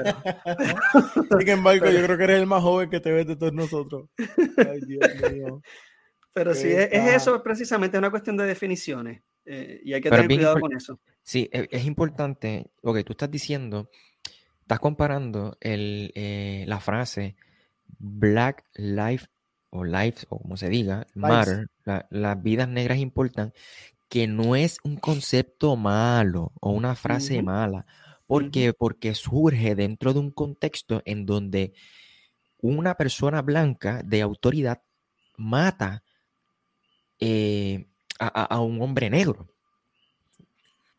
[1.25, 3.53] pero- Sin embargo, yo creo que eres el más joven que te ves de todos
[3.53, 4.09] nosotros.
[4.59, 5.63] Ay, Dios mío.
[6.33, 9.23] Pero sí, es, es eso precisamente, es una cuestión de definiciones.
[9.45, 11.01] eh, y hay que Pero tener es cuidado con eso.
[11.23, 13.89] Sí, e- es, importante, lo que tú estás diciendo,
[14.63, 17.37] estás comparando el, eh, la frase
[17.99, 19.27] Black Life
[19.75, 23.53] o Lives, o como se diga, Matter, la- las vidas negras importan,
[24.09, 27.85] que no es un concepto malo o una frase mala.
[28.27, 28.53] ¿Por Ujú.
[28.53, 28.73] qué?
[28.73, 31.75] Porque surge dentro de un contexto en donde
[32.61, 34.81] una persona blanca de autoridad
[35.37, 36.03] mata
[37.19, 37.87] eh,
[38.19, 39.49] a- a un hombre negro.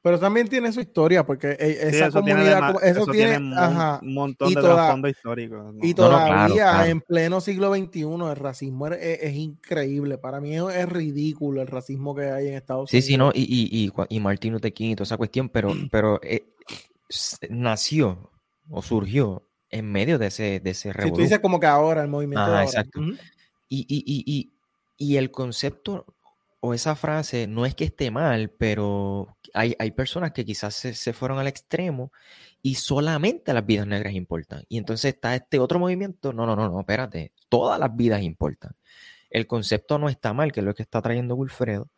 [0.05, 3.11] Pero también tiene su historia, porque e- Sí, esa eso tiene, comunidad, como- eso, eso
[3.11, 5.55] tiene, un, ajá, un montón de toda- trasfondo histórico.
[5.55, 5.71] ¿no?
[5.81, 6.85] y No, no, claro, todavía claro.
[6.91, 10.19] en pleno siglo XXI el racismo es, es- es increíble.
[10.19, 13.07] Para mí es, es ridículo el racismo que hay en Estados Sí, Unidos.
[13.07, 16.19] sí, no, y, y, y, y Martin Luther King y toda esa cuestión, pero, pero
[16.21, 16.45] eh,
[17.49, 18.31] nació
[18.69, 21.23] o surgió en medio de ese, de ese Si tú revolú.
[21.23, 22.65] dices como que ahora, el movimiento Ajá, de ahora.
[22.65, 22.99] exacto.
[22.99, 23.11] Ujú.
[23.67, 24.53] Y, y, y, y,
[25.13, 26.14] y el concepto
[26.65, 30.93] o esa frase no es que esté mal, pero hay, hay personas que quizás se,
[30.93, 32.12] se fueron al extremo
[32.62, 34.63] y solamente las vidas negras importan.
[34.69, 38.71] Y entonces está este otro movimiento, no, no, no, no, espérate, todas las vidas importan.
[39.30, 41.89] El concepto no está mal, que es lo que está trayendo Wilfredo,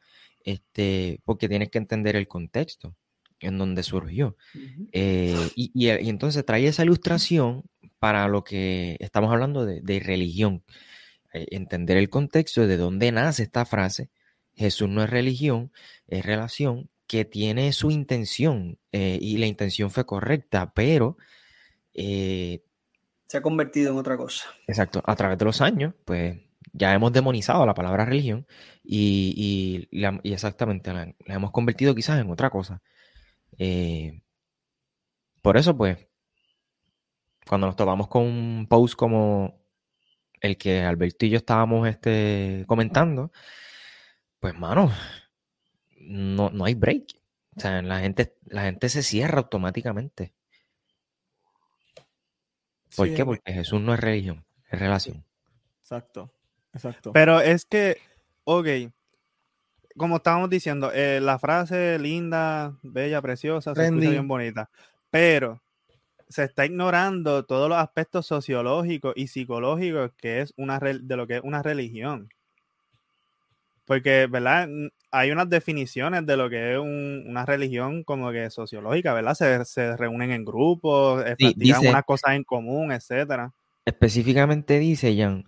[0.43, 2.95] este, porque tienes que entender el contexto
[3.39, 4.35] en donde surgió.
[4.91, 7.63] Eh, y, y- y entonces trae esa ilustración
[7.99, 10.63] para lo que estamos hablando de, de religión.
[11.33, 14.09] Eh, entender el contexto de dónde nace esta frase.
[14.57, 15.71] Jesús no es religión,
[16.07, 21.17] es relación que tiene su intención eh, y la intención fue correcta, pero
[21.93, 22.63] eh,
[23.27, 24.47] Se ha convertido en otra cosa.
[24.67, 26.37] Exacto, a través de los años, pues
[26.73, 28.45] ya hemos demonizado la palabra religión
[28.83, 32.81] y, y la- y exactamente la, la hemos convertido quizás en otra cosa.
[33.57, 34.21] Eh,
[35.41, 35.97] por eso, pues,
[37.47, 39.61] cuando nos topamos con un post como
[40.41, 43.31] el que Alberto y yo estábamos este, comentando,
[44.39, 44.91] pues, mano,
[45.99, 47.03] no, no hay break.
[47.55, 50.33] O sea, la gente, la gente se cierra automáticamente.
[52.95, 53.21] ¿Por Sí, qué?
[53.21, 55.23] es- Porque Jesús no es religión, es relación.
[55.81, 56.31] Exacto,
[56.73, 57.11] exacto.
[57.13, 57.97] Pero es que,
[58.43, 58.67] ok,
[59.95, 64.69] como estábamos diciendo, eh, la frase linda, bella, preciosa, se escucha bien bonita,
[65.09, 65.61] pero
[66.29, 71.25] se está ignorando todos los aspectos sociológicos y psicológicos que es una rel- de lo
[71.25, 72.29] que es una religión.
[73.87, 74.67] Porque, ¿verdad?
[75.11, 79.63] Hay unas definiciones de lo que es una religión como que sociológica, ¿verdad?
[79.63, 83.53] Se, reúnen en grupos, eh, practican unas cosas en común, etcétera.
[83.85, 85.45] Específicamente dice, Jan,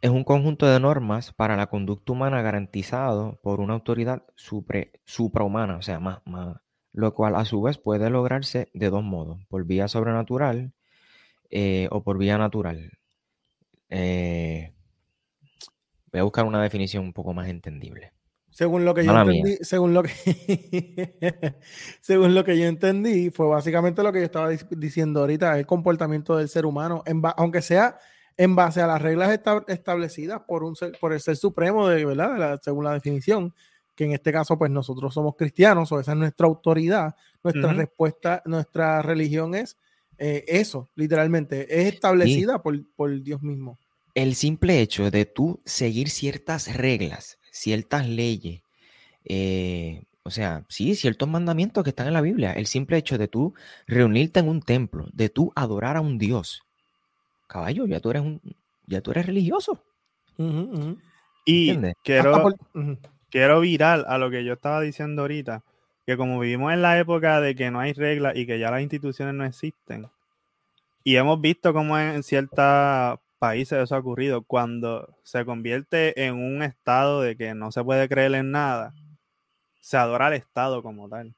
[0.00, 5.82] es un conjunto de normas para la conducta humana garantizado por una autoridad suprahumana, o
[5.82, 6.58] sea, más, más,
[6.92, 10.72] lo cual a su vez puede lograrse de dos modos, por vía sobrenatural
[11.50, 12.92] eh, o por vía natural.
[13.88, 14.73] Eh,
[16.14, 18.12] voy a buscar una definición un poco más entendible.
[18.48, 20.12] Según lo que yo entendí, según lo que,
[22.00, 26.36] según lo que yo entendí, fue básicamente lo que yo estaba diciendo ahorita, el comportamiento
[26.36, 27.02] del ser humano,
[27.36, 27.98] aunque sea
[28.36, 32.60] en base a las reglas establecidas por, un por el ser supremo, de, ¿verdad?
[32.62, 33.52] según la definición,
[33.96, 38.40] que en este caso, pues nosotros somos cristianos, o esa es nuestra autoridad, nuestra respuesta,
[38.44, 39.76] nuestra religión es
[40.16, 43.80] eh, eso, literalmente, es establecida por, por Dios mismo.
[44.14, 48.62] El simple hecho de tú seguir ciertas reglas, ciertas leyes,
[49.24, 53.28] eh, o sea, sí, ciertos mandamientos que están en la Biblia, el simple hecho de
[53.28, 53.54] tú
[53.86, 56.62] reunirte en un templo, de tú adorar a un Dios,
[57.46, 58.40] caballo, ya tú eres un,
[58.86, 59.82] ya tú eres religioso.
[61.44, 62.54] Y quiero,
[63.30, 65.62] quiero virar a lo que yo estaba diciendo ahorita,
[66.06, 68.80] que como vivimos en la época de que no hay reglas y que ya las
[68.80, 70.08] instituciones no existen,
[71.02, 76.62] y hemos visto cómo en ciertas países eso ha ocurrido, cuando se convierte en un
[76.62, 78.94] estado de que no se puede creer en nada,
[79.82, 81.34] se adora al Estado como tal.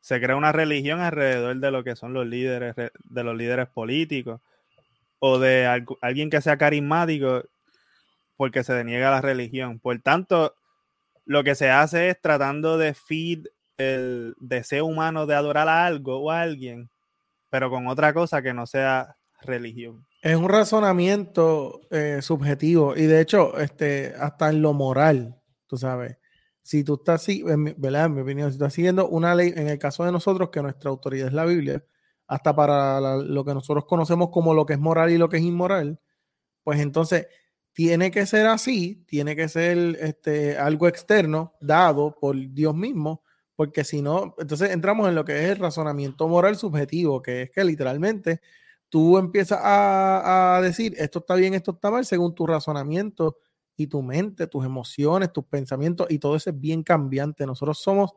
[0.00, 4.40] Se crea una religión alrededor de lo que son los líderes, de los líderes políticos,
[5.20, 5.66] o de
[6.00, 7.44] alguien que sea carismático
[8.36, 9.78] porque se deniega la religión.
[9.78, 10.56] Por tanto,
[11.26, 16.18] lo que se hace es tratando de feed el deseo humano de adorar a algo
[16.18, 16.90] o a alguien,
[17.50, 20.08] pero con otra cosa que no sea religión.
[20.20, 26.16] Es un razonamiento eh, subjetivo y de hecho, este, hasta en lo moral, tú sabes,
[26.62, 27.24] si tú estás,
[27.76, 28.06] ¿verdad?
[28.06, 30.90] En mi opinión, si estás siguiendo una ley, en el caso de nosotros, que nuestra
[30.90, 31.84] autoridad es la Biblia,
[32.26, 35.42] hasta para lo que nosotros conocemos como lo que es moral y lo que es
[35.44, 36.00] inmoral,
[36.64, 37.28] pues entonces
[37.72, 43.22] tiene que ser así, tiene que ser este, algo externo dado por Dios mismo,
[43.56, 47.50] porque si no, entonces entramos en lo que es el razonamiento moral subjetivo, que es
[47.50, 48.40] que literalmente
[48.88, 53.38] tú empiezas a, decir esto está bien, esto está mal, según tu razonamiento
[53.76, 57.46] y tu mente, tus emociones, tus pensamientos, y todo eso es bien cambiante.
[57.46, 58.12] Nosotros somos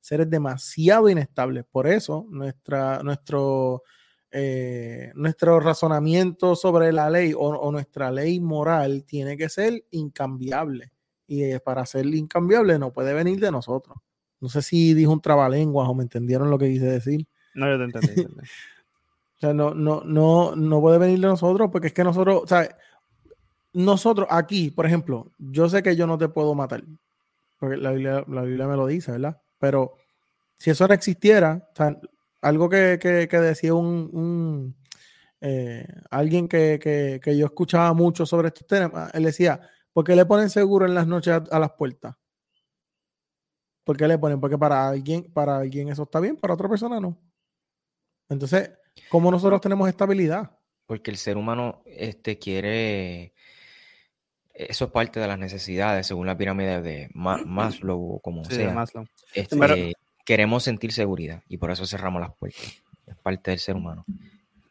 [0.00, 1.64] seres demasiado inestables.
[1.70, 3.82] Por eso, nuestra, nuestro,
[4.30, 10.92] eh, nuestro razonamiento sobre la ley o, nuestra ley moral tiene que ser incambiable.
[11.26, 13.96] Y eh, para ser incambiable no puede venir de nosotros.
[14.38, 17.26] No sé si dijo un trabalenguas o me entendieron lo que quise decir.
[17.54, 18.26] No, yo te entendí.
[19.36, 22.46] O sea, no, no, no, no puede venir de nosotros porque es que nosotros, o
[22.46, 22.68] sea,
[23.74, 26.82] nosotros aquí, por ejemplo, yo sé que yo no te puedo matar,
[27.58, 29.38] porque la Biblia, me lo dice, ¿verdad?
[29.58, 29.92] Pero
[30.56, 32.00] si eso no existiera, o sea,
[32.40, 34.74] algo que, decía un,
[35.42, 39.60] eh, alguien que, yo escuchaba mucho sobre estos temas, él decía,
[39.92, 42.16] ¿por qué le ponen seguro en las noches a, las puertas?
[43.84, 44.40] ¿Por qué le ponen?
[44.40, 47.18] Porque para alguien, para alguien eso está bien, para otra persona no.
[48.30, 48.70] Entonces,
[49.08, 50.50] ¿Cómo nosotros tenemos estabilidad?
[50.86, 53.32] Porque el ser humano este, quiere.
[54.54, 58.72] Eso es parte de las necesidades, según la pirámide de Maslow o como sea.
[58.72, 59.06] Maslow.
[59.34, 62.82] Este, queremos sentir seguridad y por eso cerramos las puertas.
[63.06, 64.04] Es parte del ser humano.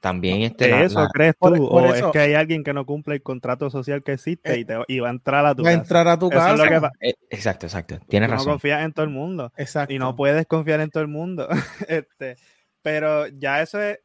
[0.06, 0.84] También este.
[0.84, 1.66] ¿Eso crees tú?
[1.66, 4.66] ¿O es que hay alguien que no cumple el contrato social que existe eh, y,
[4.66, 5.80] te, va a entrar a tu va casa?
[5.80, 6.92] a entrar a tu casa.
[7.02, 7.98] Eh, exacto, exacto.
[8.08, 8.46] Tienes razón.
[8.46, 9.52] No confías en todo el mundo.
[9.58, 9.92] Exacto.
[9.92, 11.48] Y no puedes confiar en todo el mundo.
[11.88, 12.36] este,
[12.84, 14.00] pero ya eso es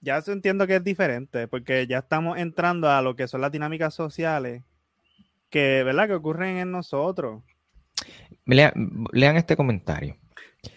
[0.00, 3.94] ya entiendo que es diferente, porque ya estamos entrando a lo que son las dinámicas
[3.94, 4.62] sociales
[5.50, 6.06] que, ¿verdad?
[6.08, 7.42] Que ocurren en nosotros.
[8.46, 10.16] Lean, este comentario.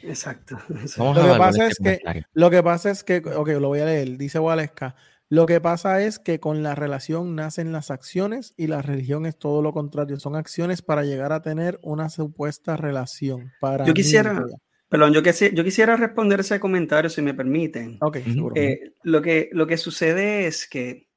[0.01, 0.57] Exacto.
[0.97, 1.99] lo, que pasa es que,
[2.33, 4.95] lo que pasa es que, ok, lo voy a leer, dice Waleska,
[5.29, 9.37] lo que pasa es que con la relación nacen las acciones y la religión es
[9.37, 13.51] todo lo contrario, son acciones para llegar a tener una supuesta relación.
[13.59, 14.45] Para Yo quisiera,
[14.93, 17.97] Perdón, yo, yo quisiera responder ese comentario, si me permiten.
[17.99, 18.17] Ok,
[18.53, 21.07] eh, lo, que, lo que sucede es que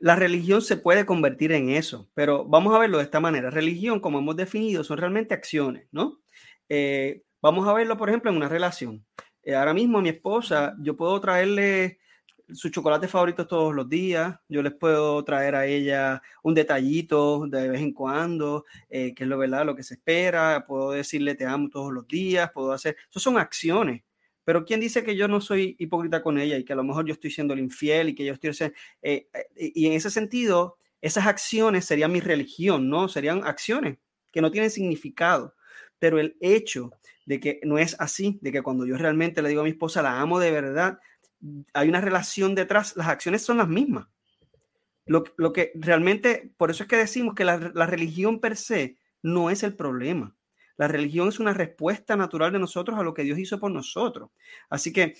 [0.00, 3.50] la religión se puede convertir en eso, pero vamos a verlo de esta manera.
[3.50, 6.18] Religión, como hemos definido, son realmente acciones, ¿no?
[6.68, 9.06] Eh, vamos a verlo, por ejemplo, en una relación.
[9.44, 12.00] Eh, ahora mismo a mi esposa, yo puedo traerle
[12.52, 14.36] su chocolate favorito todos los días.
[14.48, 19.28] Yo les puedo traer a ella un detallito de vez en cuando, eh, que es
[19.28, 20.64] lo verdad, lo que se espera.
[20.66, 22.96] Puedo decirle te amo todos los días, puedo hacer.
[23.08, 24.02] Eso son acciones.
[24.44, 27.04] Pero ¿quién dice que yo no soy hipócrita con ella y que a lo mejor
[27.04, 28.50] yo estoy siendo el infiel y que yo estoy...
[28.50, 28.72] Eh,
[29.02, 33.08] eh, y en ese sentido, esas acciones serían mi religión, ¿no?
[33.08, 33.98] Serían acciones
[34.32, 35.54] que no tienen significado.
[35.98, 36.90] Pero el hecho
[37.26, 40.00] de que no es así, de que cuando yo realmente le digo a mi esposa,
[40.00, 40.98] la amo de verdad,
[41.72, 44.06] hay una relación detrás, las acciones son las mismas.
[45.06, 49.48] Lo, que realmente, por eso es que decimos que la, la religión per se no
[49.48, 50.36] es el problema.
[50.76, 54.30] La religión es una respuesta natural de nosotros a lo que Dios hizo por nosotros.
[54.68, 55.16] Así que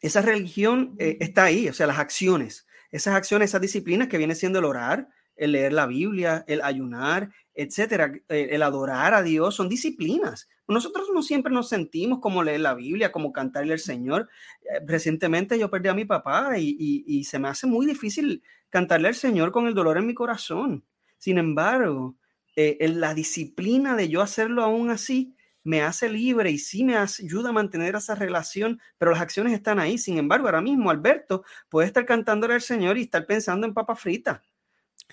[0.00, 4.34] esa religión eh, está ahí, o sea, las acciones, esas acciones, esas disciplinas que viene
[4.34, 9.54] siendo el orar, el leer la Biblia, el ayunar, etcétera, eh, el adorar a Dios,
[9.54, 10.48] son disciplinas.
[10.66, 14.28] Nosotros no siempre nos sentimos como leer la Biblia, como cantarle al Señor.
[14.62, 16.76] Eh, recientemente yo perdí a mi papá y,
[17.06, 20.84] y, se me hace muy difícil cantarle al Señor con el dolor en mi corazón.
[21.16, 22.16] Sin embargo,
[22.54, 25.36] en la disciplina de yo hacerlo aún así
[25.68, 29.78] me hace libre y sí me ayuda a mantener esa relación, pero las acciones están
[29.78, 29.98] ahí.
[29.98, 33.94] Sin embargo, ahora mismo Alberto puede estar cantándole al Señor y estar pensando en papa
[33.94, 34.42] frita.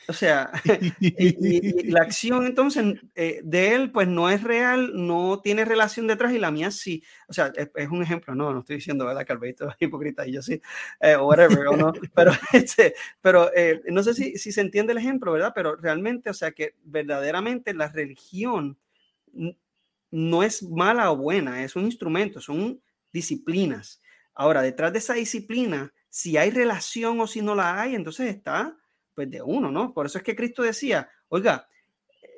[0.08, 0.52] O sea,
[1.00, 6.34] y, la acción entonces eh, de él pues no es real, no tiene relación detrás
[6.34, 7.04] y la mía sí.
[7.28, 9.26] O sea, es, un ejemplo, no, no estoy diciendo, ¿verdad?
[9.26, 10.62] Que Alberto es hipócrita y yo sí,
[11.00, 11.94] eh, o whatever, o no.
[12.16, 15.52] Pero, este, pero eh, no sé si, si se entiende el ejemplo, ¿verdad?
[15.56, 18.78] Pero realmente, o sea, que verdaderamente la religión
[20.12, 22.82] no es mala o buena, es un instrumento, son
[23.12, 24.02] disciplinas.
[24.34, 28.78] Ahora, detrás de esa disciplina, si hay relación o si no la hay, entonces está
[29.16, 29.94] pues de uno, ¿no?
[29.94, 31.68] Por eso es que Cristo decía, oiga,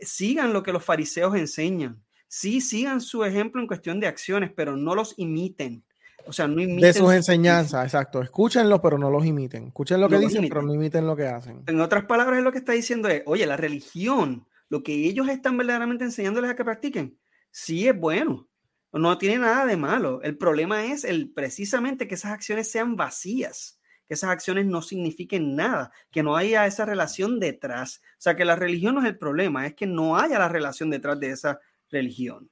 [0.01, 2.03] sigan lo que los fariseos enseñan.
[2.27, 5.83] Sí, sigan su ejemplo en cuestión de acciones, pero no los imiten.
[6.25, 6.81] O sea, no imiten.
[6.81, 8.21] De sus enseñanzas, exacto.
[8.21, 9.67] Escúchenlo, pero no los imiten.
[9.67, 11.63] Escuchen lo que dicen, pero no imiten lo que hacen.
[11.67, 15.29] En otras palabras, es lo que está diciendo es, oye, la religión, lo que ellos
[15.29, 17.17] están verdaderamente enseñándoles a que practiquen,
[17.49, 18.47] sí es bueno,
[18.91, 20.21] no tiene nada de malo.
[20.21, 23.76] El problema es el, precisamente que esas acciones sean vacías,
[24.07, 28.01] que esas acciones no signifiquen nada, que no haya esa relación detrás.
[28.13, 30.89] O sea, que la religión no es el problema, es que no haya la relación
[30.89, 32.49] detrás de esa religión.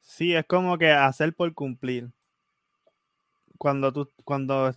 [0.00, 2.10] Sí, es como que hacer por cumplir.
[3.58, 4.74] Cuando tú, cuando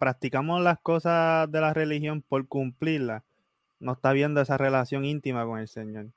[0.00, 3.22] practicamos las cosas de la religión por cumplirlas,
[3.78, 6.08] no está viendo esa relación íntima con el Señor.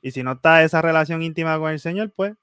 [0.00, 2.34] Y si no está esa relación íntima con el Señor, pues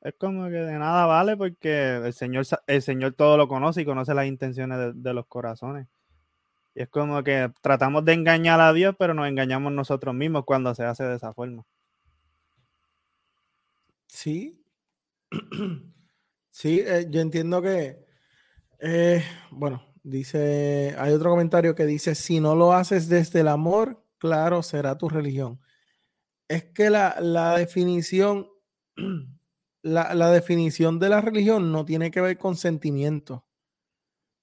[0.00, 3.84] es como que de nada vale porque el Señor, el Señor todo lo conoce y
[3.84, 5.88] conoce las intenciones de, los corazones.
[6.74, 10.74] Y es como que tratamos de engañar a Dios, pero nos engañamos nosotros mismos cuando
[10.74, 11.64] se hace de esa forma.
[14.06, 14.62] Sí.
[16.52, 18.04] Sí, eh, yo entiendo que,
[18.80, 24.04] eh, bueno, dice, hay otro comentario que dice, si no lo haces desde el amor,
[24.18, 25.60] claro, será tu religión
[26.50, 28.48] es que la, definición,
[29.82, 33.42] la, definición de la religión no tiene que ver con sentimientos,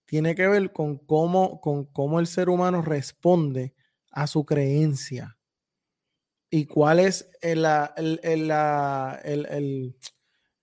[0.06, 3.76] tiene que ver con cómo, con cómo el ser humano responde
[4.12, 5.38] a su creencia
[6.50, 7.66] y cuál es el,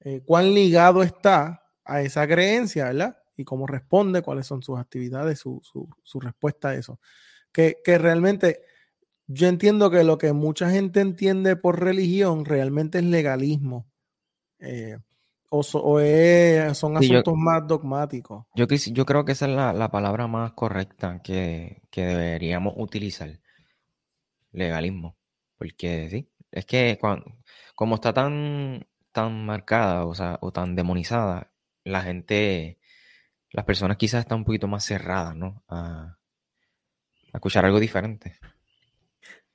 [0.01, 3.19] eh, cuán ligado está a esa creencia, ¿verdad?
[3.37, 5.61] Y cómo responde, cuáles son sus actividades, su,
[6.21, 7.01] respuesta a eso.
[7.53, 8.63] Que, que realmente
[9.27, 13.87] yo entiendo que lo que mucha gente entiende por religión realmente es legalismo.
[14.65, 14.99] Eh,
[15.51, 18.45] o, son asuntos más dogmáticos.
[18.55, 23.31] Yo, yo creo que esa es la, palabra más correcta que, deberíamos utilizar.
[24.53, 25.17] Legalismo.
[25.57, 26.99] Porque sí, es que
[27.75, 31.53] como está tan, tan marcada o, sea, o tan demonizada,
[31.85, 32.79] la gente,
[33.51, 35.63] las personas quizás están un poquito más cerradas, ¿no?
[35.69, 36.19] a
[37.33, 38.39] escuchar algo diferente.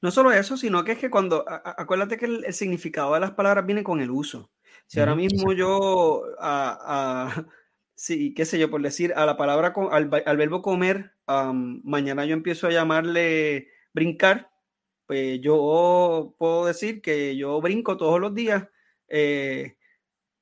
[0.02, 3.66] No solo eso, sino que es que cuando, acuérdate que el, significado de las palabras
[3.66, 4.50] viene con el uso.
[4.90, 7.30] Si ahora mismo yo, a,
[7.96, 12.34] sí, qué sé yo, por decir, a la palabra, al, al verbo comer, mañana yo
[12.34, 14.50] empiezo a llamarle brincar,
[15.06, 18.68] pues yo puedo decir que yo brinco todos los días
[19.10, 19.78] eh,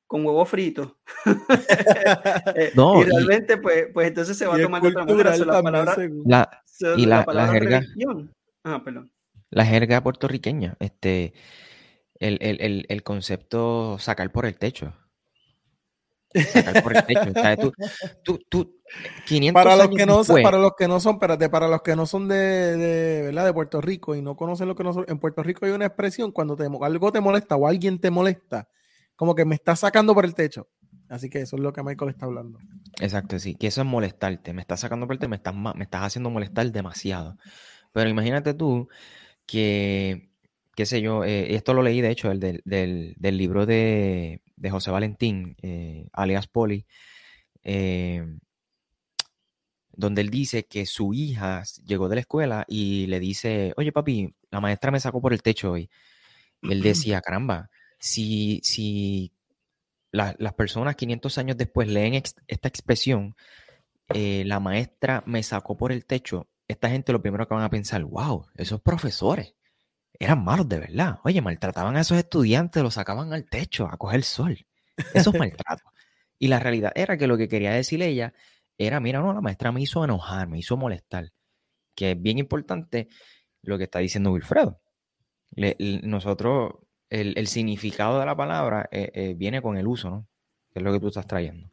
[0.06, 0.98] con huevo frito.
[2.56, 5.38] Eh, no, y realmente, pues, pues entonces se va a tomar de otra manera.
[5.38, 5.96] La palabra,
[6.26, 6.64] la,
[6.96, 7.84] y la, la, jerga.
[8.64, 9.12] Ah, perdón
[9.50, 11.34] la jerga puertorriqueña, este,
[12.20, 14.94] el, el, el, concepto sacar por el techo.
[16.34, 17.72] Sacar por el techo.
[18.24, 18.78] tú, tú,
[19.26, 22.06] 500 para los que no para los que no son, espérate, para los que no
[22.06, 23.46] son de, de, ¿verdad?
[23.46, 26.32] de Puerto Rico y no conocen lo que nosotros, en Puerto Rico hay una expresión
[26.32, 28.70] cuando te, algo te molesta o alguien te molesta,
[29.16, 30.70] como que me está sacando por el techo.
[31.10, 32.60] Así que eso es lo que Michael está hablando.
[33.00, 35.84] Exacto, sí, que eso es molestarte, me estás sacando por el techo, me estás, me
[35.84, 37.38] estás haciendo molestar demasiado.
[37.94, 38.90] Pero imagínate tú
[39.46, 40.30] que,
[40.78, 44.70] qué sé yo, eh, esto lo leí de hecho el del, del, libro de, de,
[44.70, 46.86] José Valentín, eh, alias Poli.
[47.64, 48.24] Eh,
[49.92, 54.36] donde él dice que su hija llegó de la escuela y le dice, oye papi,
[54.52, 55.90] la maestra me sacó por el techo hoy.
[56.62, 59.34] Y él decía, caramba, si, si
[60.12, 63.36] las personas 500 años después leen esta expresión,
[64.10, 67.70] eh, la maestra me sacó por el techo, esta gente lo primero que van a
[67.72, 69.57] pensar, wow, esos profesores
[70.20, 71.20] eran malos de verdad.
[71.24, 74.58] Oye, maltrataban a esos estudiantes, los sacaban al techo a coger sol.
[75.14, 75.84] Eso es maltrato.
[76.40, 78.34] y la realidad era que lo que quería decir ella
[78.78, 81.32] era, mira, no, la maestra me hizo enojar, me hizo molestar.
[81.96, 83.08] Que es bien importante
[83.64, 84.80] lo que está diciendo Wilfredo.
[86.04, 86.74] nosotros,
[87.10, 90.28] el, significado de la palabra eh, eh, viene con el uso, ¿no?
[90.72, 91.70] Que es lo que tú estás trayendo.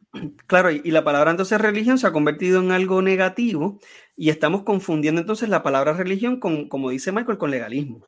[0.47, 3.79] Claro, y, la palabra entonces religión se ha convertido en algo negativo
[4.15, 8.05] y estamos confundiendo entonces la palabra religión con, como dice Michael, con legalismo.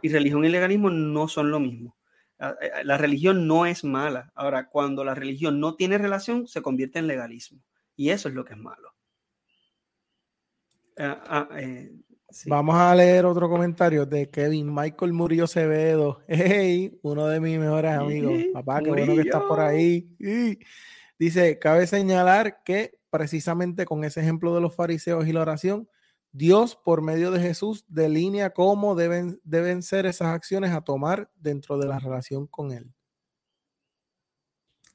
[0.00, 1.96] Y religión y legalismo no son lo mismo.
[2.38, 4.32] Eh, la religión no es mala.
[4.34, 7.62] Ahora, cuando la religión no tiene relación, se convierte en legalismo.
[7.96, 8.94] Y eso es lo que es malo.
[10.98, 11.92] Ah, ah, eh,
[12.46, 16.20] Vamos a leer otro comentario de Kevin Michael Murillo Cevedo.
[16.28, 18.34] Hey, uno de mis mejores amigos.
[18.52, 20.08] Papá, qué bueno que estás por ahí.
[21.18, 25.88] Dice, cabe señalar que precisamente con ese ejemplo de los fariseos y la oración,
[26.32, 31.78] Dios por medio de Jesús delinea cómo deben, deben ser esas acciones a tomar dentro
[31.78, 32.92] de la relación con Él.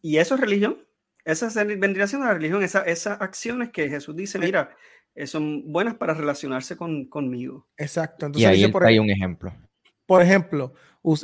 [0.01, 0.85] ¿Y eso es religión?
[1.23, 4.75] Esa vendría siendo la religión, esas acciones que Jesús dice, mira,
[5.13, 7.67] eh, son buenas para relacionarse conmigo.
[7.75, 8.27] Exacto.
[8.27, 9.53] Entonces, y ahí por, hay un ejemplo.
[10.05, 10.73] Por ejemplo,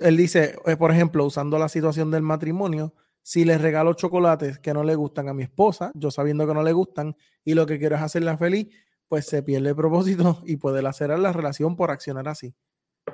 [0.01, 4.73] él dice, eh, por ejemplo, usando la situación del matrimonio, si le regalo chocolates que
[4.73, 7.79] no le gustan a mi esposa, yo sabiendo que no le gustan, y lo que
[7.79, 8.67] quiero es hacerla feliz,
[9.13, 12.55] pues se pierde el propósito y puede lacerar la relación por accionar así.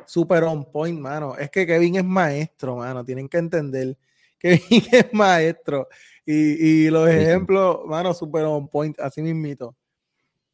[0.06, 1.36] Super on point, mano.
[1.36, 3.04] Es que Kevin es maestro, mano.
[3.04, 3.97] Tienen que entender.
[4.39, 4.62] Kevin
[4.93, 5.89] es maestro.
[6.26, 9.76] Y, los ejemplos, mano, super on point, así mismito.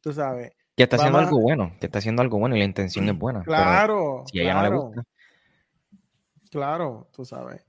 [0.00, 0.50] Tú sabes.
[0.76, 3.44] Que está haciendo algo bueno, que está haciendo algo bueno y la intención es buena.
[3.44, 4.24] Claro.
[4.26, 5.02] Si a ella no le gusta.
[6.50, 7.64] Claro, tú sabes.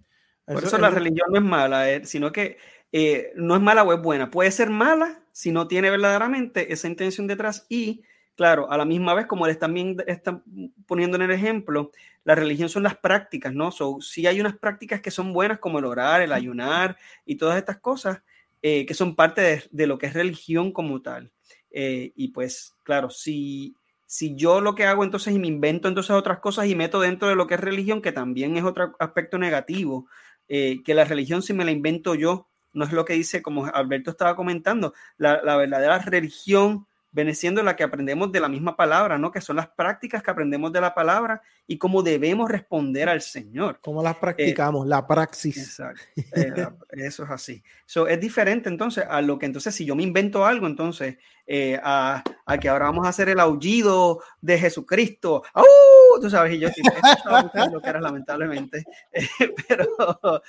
[0.45, 2.57] Por eso, la religión no es mala, eh, sino que
[2.91, 4.31] eh, no es mala o es buena.
[4.31, 8.03] Puede ser mala si no tiene verdaderamente esa intención detrás y,
[8.35, 10.41] claro, a la misma vez, como él también está
[10.85, 11.91] poniendo en el ejemplo,
[12.23, 13.71] la religión son las prácticas, ¿no?
[13.71, 17.57] So, sí hay unas prácticas que son buenas como el orar, el ayunar y todas
[17.57, 18.21] estas cosas
[18.61, 21.31] eh, que son parte de, lo que es religión como tal.
[21.71, 23.75] Eh, y pues, claro, si,
[24.05, 27.27] si yo lo que hago entonces y me invento entonces otras cosas y meto dentro
[27.27, 30.07] de lo que es religión, que también es otro aspecto negativo,
[30.47, 32.47] que la religión si me la invento yo,
[32.77, 37.75] no es lo que dice, como Alberto estaba comentando, la, verdadera religión viene siendo la
[37.75, 39.31] que aprendemos de la misma palabra, ¿no?
[39.31, 43.79] Que son las prácticas que aprendemos de la palabra y cómo debemos responder al Señor.
[43.81, 44.85] ¿Cómo las practicamos?
[44.85, 45.57] la praxis.
[45.57, 46.03] Exacto.
[46.15, 47.63] Eh, eso es así.
[47.87, 51.17] So, es diferente entonces a lo que entonces si yo me invento algo, entonces
[51.47, 52.23] eh, a,
[52.61, 55.41] que ahora vamos a hacer el aullido de Jesucristo.
[55.55, 56.21] ¡Uh!
[56.21, 58.83] Tú sabes, y yo estaba lo que era lamentablemente.
[59.67, 60.43] pero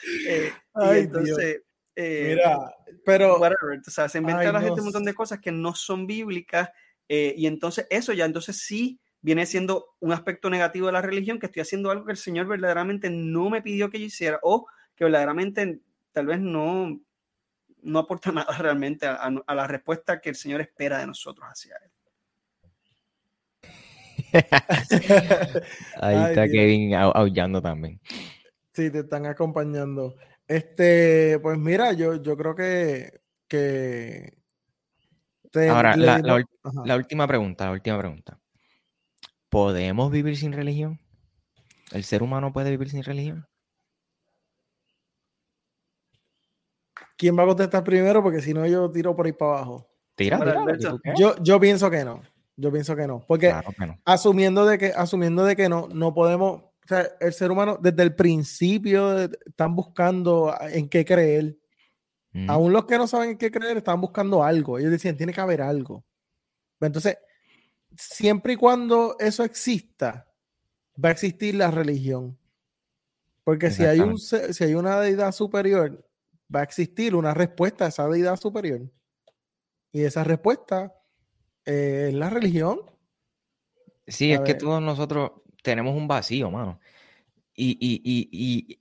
[0.93, 1.63] entonces...
[2.01, 2.73] Eh, Mira,
[3.05, 3.41] pero.
[3.41, 6.71] O sea, se inventa la gente un montón de cosas que no son bíblicas.
[7.09, 11.41] Eh, y entonces, eso ya, entonces sí viene siendo un aspecto negativo de la religión,
[11.41, 14.69] que estoy haciendo algo que el Señor verdaderamente no me pidió que yo hiciera, o
[14.95, 15.81] que verdaderamente
[16.13, 17.01] tal vez no,
[17.83, 21.91] no aporta nada realmente a, la respuesta que el Señor espera de nosotros hacia Él.
[26.01, 28.01] Ahí está Kevin aullando también.
[28.73, 30.15] Sí, te están acompañando.
[30.49, 34.39] Este, pues mira, yo, yo creo que, que
[35.71, 38.39] Ahora, la, la, última pregunta, la última pregunta.
[39.49, 41.01] ¿Podemos vivir sin religión?
[41.93, 43.47] ¿El ser humano puede vivir sin religión?
[47.17, 48.23] ¿Quién va a contestar primero?
[48.23, 49.89] Porque si no, yo tiro por ahí para abajo.
[50.15, 50.39] Tira,
[51.17, 52.23] yo, yo pienso que no.
[52.57, 53.25] Yo pienso que no.
[53.27, 53.55] Porque
[54.05, 58.03] asumiendo de que, asumiendo de que no, no podemos, o sea, el ser humano desde
[58.03, 61.59] el principio están buscando en qué creer.
[62.33, 62.49] Mm.
[62.49, 64.79] Aún los que no saben en qué creer están buscando algo.
[64.79, 66.03] Ellos decían, tiene que haber algo.
[66.81, 67.19] Entonces,
[67.95, 70.33] siempre y cuando eso exista,
[71.03, 72.39] va a existir la religión.
[73.45, 76.09] Porque si hay, un, si hay una deidad superior,
[76.55, 78.81] va a existir una respuesta a esa deidad superior.
[79.93, 80.95] Y esa respuesta
[81.67, 82.81] es la religión.
[84.07, 85.33] Sí, es que todos nosotros
[85.63, 86.81] tenemos un vacío, mano.
[87.55, 88.81] Y, y,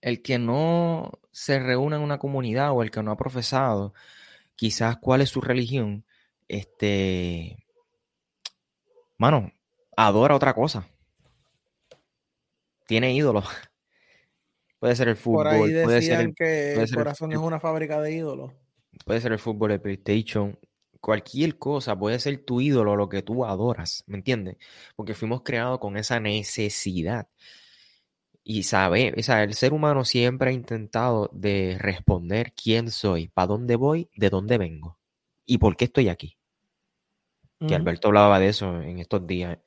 [0.00, 3.92] el que no se reúne en una comunidad o el que no ha profesado,
[4.54, 6.04] quizás cuál es su religión,
[6.46, 7.66] este,
[9.18, 9.52] mano,
[9.96, 10.88] adora otra cosa.
[12.86, 13.44] Tiene ídolos.
[14.78, 15.48] Puede ser el fútbol.
[15.84, 18.52] puede ser que el corazón es una fábrica de ídolos.
[19.04, 20.58] Puede ser el fútbol, el PlayStation,
[21.06, 24.56] cualquier cosa puede ser tu ídolo, lo que tú adoras, ¿me entiendes?
[24.96, 27.28] Porque fuimos creados con esa necesidad.
[28.42, 33.46] Y sabe, o sea, el ser humano siempre ha intentado de responder quién soy, para
[33.46, 34.98] dónde voy, de dónde vengo
[35.44, 36.36] y por qué estoy aquí.
[37.64, 39.58] Que Alberto hablaba de eso en estos días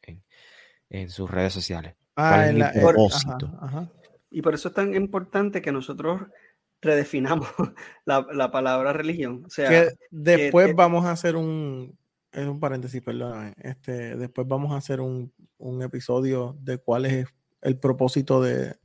[0.89, 1.95] en, sus redes sociales.
[2.17, 3.49] Ah, en la, propósito?
[4.29, 6.21] Y por eso es tan importante que nosotros
[6.81, 7.49] redefinamos
[8.05, 9.43] la, palabra religión.
[9.45, 11.97] O sea, después vamos a hacer un,
[12.31, 17.27] es un paréntesis, perdón, este, después vamos a hacer un, un episodio de cuál es
[17.61, 18.75] el propósito de,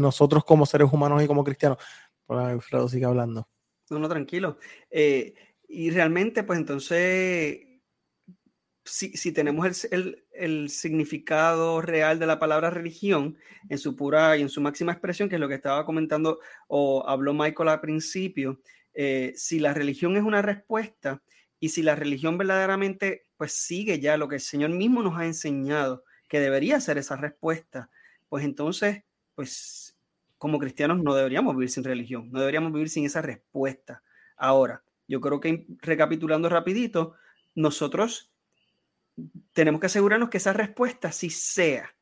[0.00, 1.78] nosotros como seres humanos y como cristianos.
[2.26, 3.48] Por Alfredo sigue hablando.
[3.90, 4.58] No, no, tranquilo.
[4.90, 5.34] Eh,
[5.66, 7.67] y realmente, pues entonces,
[8.88, 13.36] si, tenemos el, significado real de la palabra religión
[13.68, 17.06] en su pura y en su máxima expresión, que es lo que estaba comentando o
[17.06, 18.60] habló Michael al principio,
[18.94, 21.22] eh, si la religión es una respuesta
[21.60, 25.26] y si la religión verdaderamente pues sigue ya lo que el Señor mismo nos ha
[25.26, 27.90] enseñado, que debería ser esa respuesta,
[28.28, 29.96] pues entonces, pues
[30.36, 34.02] como cristianos no deberíamos vivir sin religión, no deberíamos vivir sin esa respuesta.
[34.36, 37.14] Ahora, yo creo que recapitulando rapidito,
[37.54, 38.30] nosotros
[39.58, 41.92] tenemos que asegurarnos que esa respuesta sí sea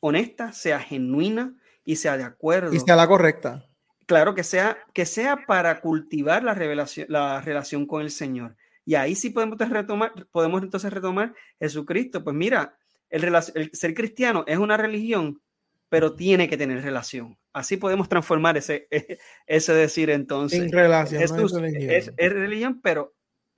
[0.00, 2.72] honesta, sea genuina y sea de acuerdo.
[2.72, 3.68] Y sea la correcta.
[4.06, 8.56] Claro, que sea, que sea para cultivar la, revelación, la relación con el Señor.
[8.86, 12.24] Y ahí sí podemos retomar, podemos entonces retomar Jesucristo.
[12.24, 12.78] Pues mira,
[13.10, 15.42] el, ser cristiano es una religión,
[15.90, 17.36] pero tiene que tener relación.
[17.52, 18.88] Así podemos transformar ese,
[19.46, 20.58] ese decir entonces.
[20.58, 21.22] En relación.
[21.22, 22.14] es, religión.
[22.16, 23.14] Es, religión, pero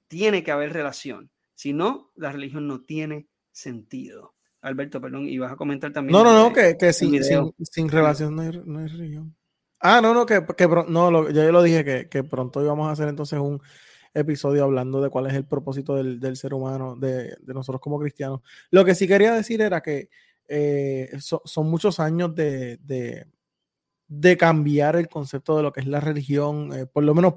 [0.09, 1.31] tiene que haber relación.
[1.61, 4.35] Si no, la religión no tiene sentido.
[4.63, 6.13] Alberto, perdón, y vas a comentar también.
[6.17, 9.37] No, no, no, que, que sin, sin, relación no hay, no hay, religión.
[9.79, 12.93] Ah, no, no, que, que no, lo, yo lo dije que, que pronto íbamos a
[12.93, 13.61] hacer entonces un,
[14.15, 18.41] episodio hablando de cuál es el propósito del, ser humano, de, nosotros como cristianos.
[18.71, 20.09] Lo que sí quería decir era que
[20.49, 22.79] eh, son muchos años de,
[24.09, 27.35] de, cambiar el concepto de lo que es la religión, eh, por lo menos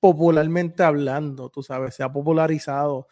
[0.00, 3.06] popularmente hablando, tú sabes, se ha popularizado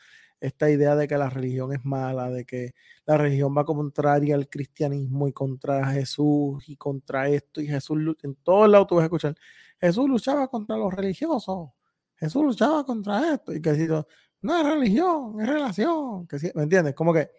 [0.47, 2.75] esta idea de que la religión es mala, de que
[3.07, 8.35] la religión va contraria al cristianismo y contra Jesús y contra esto, y Jesús, en
[8.37, 9.35] todos lados tú vas a escuchar,
[9.81, 11.71] Jesús luchaba contra los religiosos,
[12.17, 16.95] Jesús luchaba contra esto y que si no es religión, es relación, que ¿me entiendes?
[16.95, 17.31] Como que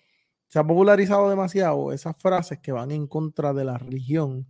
[0.47, 4.47] se ha popularizado demasiado esas frases que van en contra de la religión,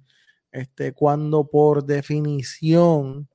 [0.52, 3.28] este, cuando por definición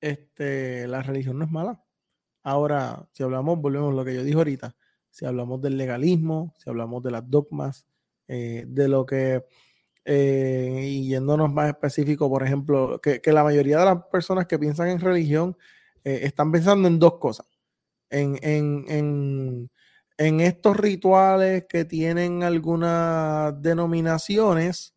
[0.00, 1.81] este, la religión no es mala.
[2.42, 4.74] Ahora, si hablamos, volvemos a lo que yo dije ahorita,
[5.10, 7.86] si hablamos del legalismo, si hablamos de las dogmas,
[8.26, 9.44] eh, de lo que,
[10.04, 14.58] eh, y yéndonos más específico, por ejemplo, que, que, la mayoría de las personas que
[14.58, 15.56] piensan en religión
[16.04, 17.46] eh, están pensando en dos cosas.
[18.10, 19.70] En, en,
[20.18, 24.94] en, estos rituales que tienen algunas denominaciones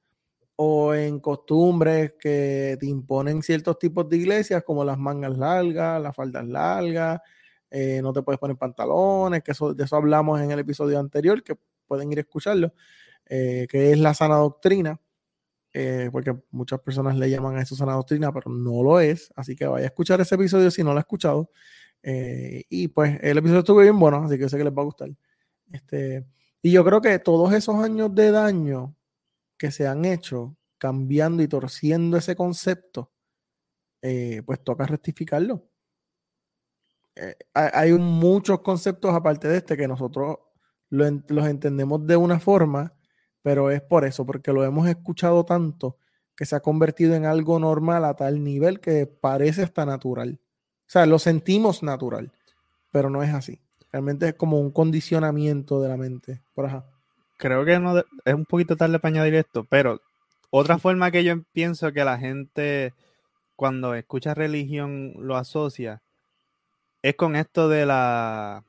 [0.55, 6.15] o en costumbres que te imponen ciertos tipos de iglesias, como las mangas largas, las
[6.15, 7.21] faldas largas,
[7.77, 11.43] eh, no te puedes poner pantalones, que eso, de eso hablamos en el episodio anterior,
[11.43, 12.73] que pueden ir a escucharlo,
[13.25, 15.01] eh, que es la sana doctrina.
[15.73, 19.29] Eh, porque muchas personas le llaman a eso sana doctrina, pero no lo es.
[19.35, 21.51] Así que vaya a escuchar ese episodio si no lo ha escuchado.
[22.01, 25.09] Y pues el episodio estuvo bien bueno, así que sé que les va a gustar.
[25.73, 26.25] Este,
[26.61, 28.95] y yo creo que todos esos años de daño
[29.57, 33.11] que se han hecho cambiando y torciendo ese concepto,
[34.01, 35.67] pues toca rectificarlo.
[37.53, 40.37] Hay muchos conceptos aparte de este que nosotros
[40.89, 42.95] los entendemos de una forma
[43.45, 45.99] pero es por eso, porque lo hemos escuchado tanto
[46.35, 50.39] que se ha convertido en algo normal a tal nivel que parece hasta natural.
[50.41, 52.31] O sea, lo sentimos natural,
[52.91, 53.61] pero no es así.
[53.91, 56.41] Realmente es como un condicionamiento de la mente.
[56.55, 56.85] Por ajá.
[57.37, 60.01] Creo que no es un poquito tarde para añadir esto, pero
[60.49, 62.95] otra forma que yo pienso que la gente
[63.55, 66.01] cuando escucha religión lo asocia
[67.09, 68.63] es con esto de la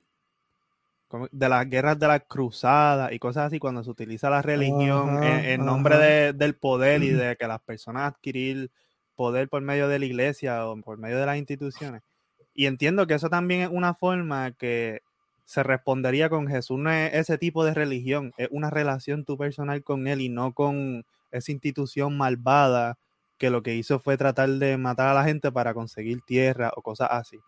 [1.30, 5.64] de las guerras de las cruzadas y cosas así, cuando se utiliza la religión en,
[5.64, 8.70] nombre del poder y de que las personas adquirir
[9.14, 12.02] poder por medio de la iglesia o por medio de las instituciones.
[12.52, 15.00] Y entiendo que eso también es una forma que
[15.46, 19.82] se respondería con Jesús, no es ese tipo de religión, es una relación tu personal
[19.82, 22.98] con él y no con esa institución malvada
[23.38, 26.82] que lo que hizo fue tratar de matar a la gente para conseguir tierra o
[26.82, 27.38] cosas así.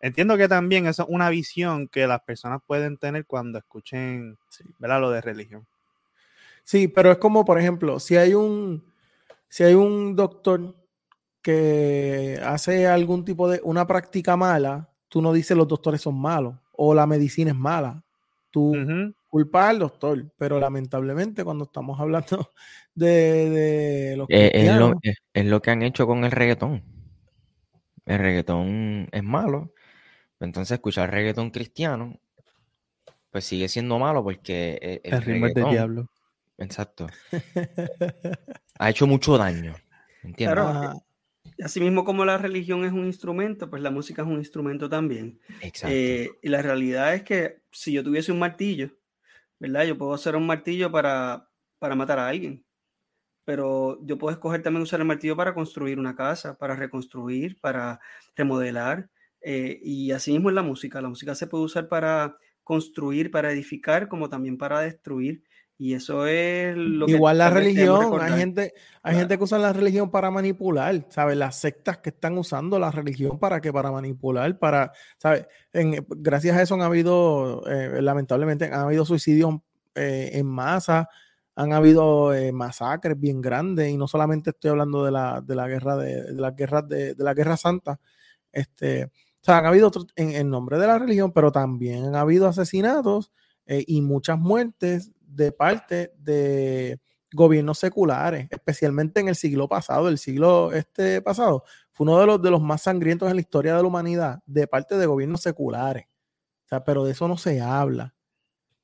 [0.00, 4.38] Entiendo que también eso es una visión que las personas pueden tener cuando escuchen
[4.78, 5.00] ¿verdad?
[5.00, 5.66] lo de religión.
[6.64, 8.84] Sí, pero es como, por ejemplo, si hay un,
[9.48, 10.76] si hay un doctor
[11.42, 16.56] que hace algún tipo de una práctica mala, tú no dices los doctores son malos
[16.72, 18.02] o la medicina es mala.
[18.50, 19.14] Tú Ujú.
[19.28, 22.52] culpas al doctor, pero lamentablemente cuando estamos hablando
[22.94, 26.30] de, de los Eh, es, cristianos, lo, es- es lo que han hecho con el
[26.32, 26.82] reggaetón.
[28.06, 29.72] El reggaetón es malo.
[30.40, 32.18] Entonces, escuchar reggaetón cristiano,
[33.30, 36.10] pues sigue siendo malo porque e- el, El ritmo es del diablo.
[36.58, 37.06] Exacto.
[38.78, 39.74] Ha hecho mucho daño.
[40.22, 40.54] ¿Entiendes?
[40.54, 40.68] Claro.
[40.68, 40.94] Ajá.
[41.56, 45.40] Y Asimismo como la religión es un instrumento, pues la música es un instrumento también.
[45.62, 45.94] Exacto.
[45.96, 48.90] Eh, y la realidad es que si yo tuviese un martillo,
[49.58, 49.84] ¿verdad?
[49.84, 52.64] Yo puedo hacer un martillo para, para matar a alguien.
[53.44, 58.00] Pero yo puedo escoger también usar el martillo para construir una casa, para reconstruir, para
[58.34, 59.08] remodelar.
[59.40, 61.00] Eh, y así mismo es la música.
[61.00, 65.42] La música se puede usar para construir, para edificar, como también para destruir.
[65.78, 68.72] Y eso es lo que Igual la religión, hay gente,
[69.02, 69.18] hay Claro.
[69.18, 71.36] gente que usa la religión para manipular, ¿sabes?
[71.36, 75.46] Las sectas que están usando la religión para que para manipular, para, ¿sabes?
[75.74, 79.54] En- gracias a eso han habido, eh, lamentablemente, han habido suicidios
[79.94, 81.08] eh, en masa,
[81.54, 85.68] han habido eh, masacres bien grandes, y no solamente estoy hablando de la, de la
[85.68, 88.00] guerra de, de las guerras de, de la guerra santa,
[88.50, 89.10] este,
[89.46, 93.32] sea, han habido en, en nombre de la religión, pero también han habido asesinatos
[93.66, 97.00] eh, y muchas muertes de parte de
[97.32, 102.42] gobiernos seculares, especialmente en el siglo pasado, el siglo este pasado, fue uno de los,
[102.42, 106.06] de los más sangrientos en la historia de la humanidad, de parte de gobiernos seculares.
[106.64, 108.14] O sea, pero de eso no se habla.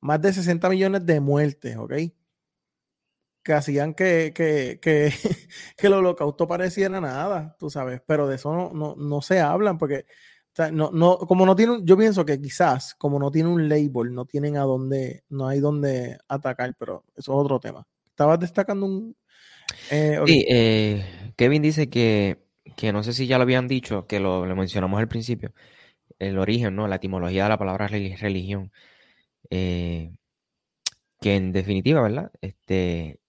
[0.00, 1.92] Más de 60 millones de muertes, ¿ok?
[3.44, 5.12] Que hacían que, que, que,
[5.76, 9.78] que el holocausto pareciera nada, tú sabes, pero de eso no, no, no se hablan
[9.78, 10.06] porque
[10.72, 14.24] no, no, como no tienen, yo pienso que quizás, como no tiene un label, no
[14.26, 17.86] tienen a dónde, no hay dónde atacar, pero eso es otro tema.
[18.06, 19.16] Estabas destacando un.
[19.90, 22.44] eh, eh, Kevin dice que,
[22.76, 25.52] que no sé si ya lo habían dicho, que lo, lo mencionamos al principio,
[26.18, 26.88] el origen, ¿no?
[26.88, 28.72] La etimología de la palabra reli- religión.
[29.50, 30.12] eh,
[31.20, 32.32] que en definitiva, ¿verdad?
[32.40, 33.20] Este,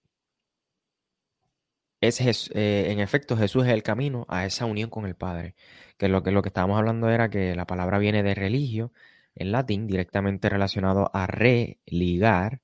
[2.08, 5.56] es eh, en efecto, Jesús es el camino a esa unión con el Padre.
[5.98, 8.92] Que lo que, lo que estábamos hablando era que la palabra viene de religio,
[9.36, 12.62] en latín, directamente relacionado a religar,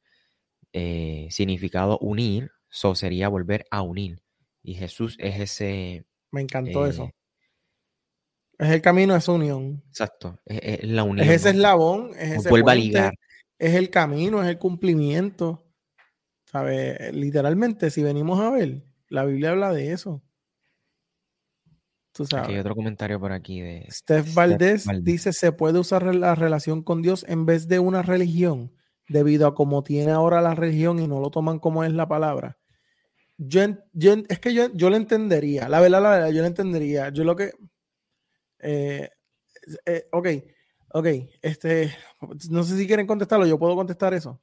[0.74, 4.22] eh, significado unir, so sería volver a unir.
[4.62, 7.12] Y Jesús es ese, Me encantó eh, eso.
[8.58, 9.82] Es el camino a esa unión.
[9.88, 11.26] exacto, es, es la unión.
[11.26, 13.14] Es ese eslabón, es ese vuelve a ligar.
[13.58, 15.66] es el camino, es el cumplimiento.
[16.46, 17.14] ¿Sabes?
[17.14, 20.22] Literalmente, si venimos a ver, la Biblia habla de eso.
[22.12, 22.60] Tú Aquí hay sabes.
[22.62, 25.04] otro comentario por aquí de Steph Valdés Valdés.
[25.06, 28.74] dice, se puede usar la relación con Dios en vez de una religión,
[29.08, 32.58] debido a cómo tiene ahora la religión y no lo toman como es la palabra.
[33.38, 33.62] Yo,
[33.94, 37.10] yo es que yo, yo lo entendería, la verdad, la verdad, yo lo entendería.
[37.10, 37.52] Yo lo que...
[38.60, 39.10] eh,
[39.86, 40.28] eh, ok,
[40.94, 41.08] ok,
[41.42, 41.94] este,
[42.50, 44.42] no sé si quieren contestarlo, yo puedo contestar eso.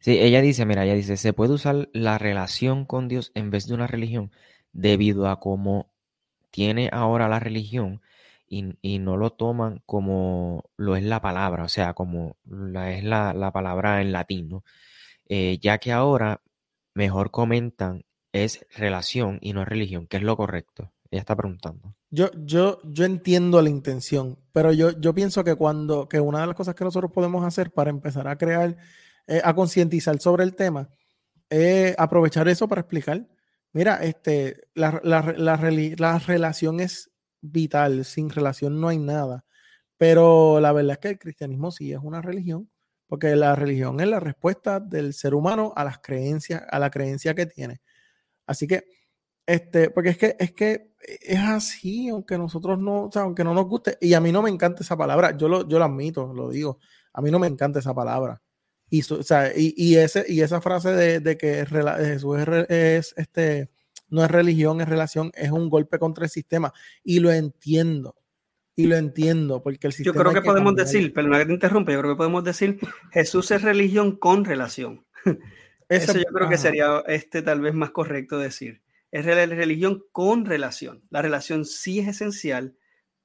[0.00, 3.66] Sí, ella dice, mira, ella dice, se puede usar la relación con Dios en vez
[3.66, 4.30] de una religión
[4.72, 5.90] debido a cómo
[6.50, 8.02] tiene ahora la religión
[8.48, 13.34] y, no lo toman como lo es la palabra, o sea, como la, es la,
[13.34, 14.64] la palabra en latín, ¿no?
[15.28, 16.40] Eh, ya que ahora
[16.94, 20.92] mejor comentan es relación y no religión, que es lo correcto.
[21.10, 21.94] Ella está preguntando.
[22.10, 26.46] Yo, yo, yo entiendo la intención, pero yo, yo pienso que cuando, que una de
[26.46, 28.76] las cosas que nosotros podemos hacer para empezar a crear,
[29.26, 30.88] eh, a concientizar sobre el tema,
[31.50, 33.26] es aprovechar eso para explicar.
[33.72, 34.90] Mira, este, la
[36.26, 37.10] relación es
[37.40, 39.44] vital, sin relación no hay nada.
[39.98, 42.70] Pero la verdad es que el cristianismo sí es una religión,
[43.08, 47.34] porque la religión es la respuesta del ser humano a las creencias, a la creencia
[47.34, 47.80] que tiene.
[48.46, 48.84] Así que,
[49.46, 53.54] este, porque es que, es que es así, aunque nosotros no, o sea, aunque no
[53.54, 56.32] nos guste, y a mí no me encanta esa palabra, yo lo, yo lo admito,
[56.34, 56.78] lo digo,
[57.12, 58.42] a mí no me encanta esa palabra.
[58.90, 62.38] Y, su- o sea, y, y ese, y esa frase de, de que rela- Jesús
[62.38, 63.70] es, es, este,
[64.08, 66.72] no es religión, es relación, es un golpe contra el sistema.
[67.02, 68.14] Y lo entiendo.
[68.78, 70.16] Y lo entiendo, porque el Yo sistema.
[70.16, 70.92] creo hay que podemos cambiarlo.
[70.92, 72.78] decir, perdona que te interrumpa, yo creo que podemos decir
[73.10, 75.04] Jesús es religión con relación.
[75.88, 76.62] Ese- Eso yo creo que ajá.
[76.62, 78.82] sería este tal vez más correcto decir.
[79.12, 81.02] Es re- religión con relación.
[81.10, 82.76] La relación sí es esencial,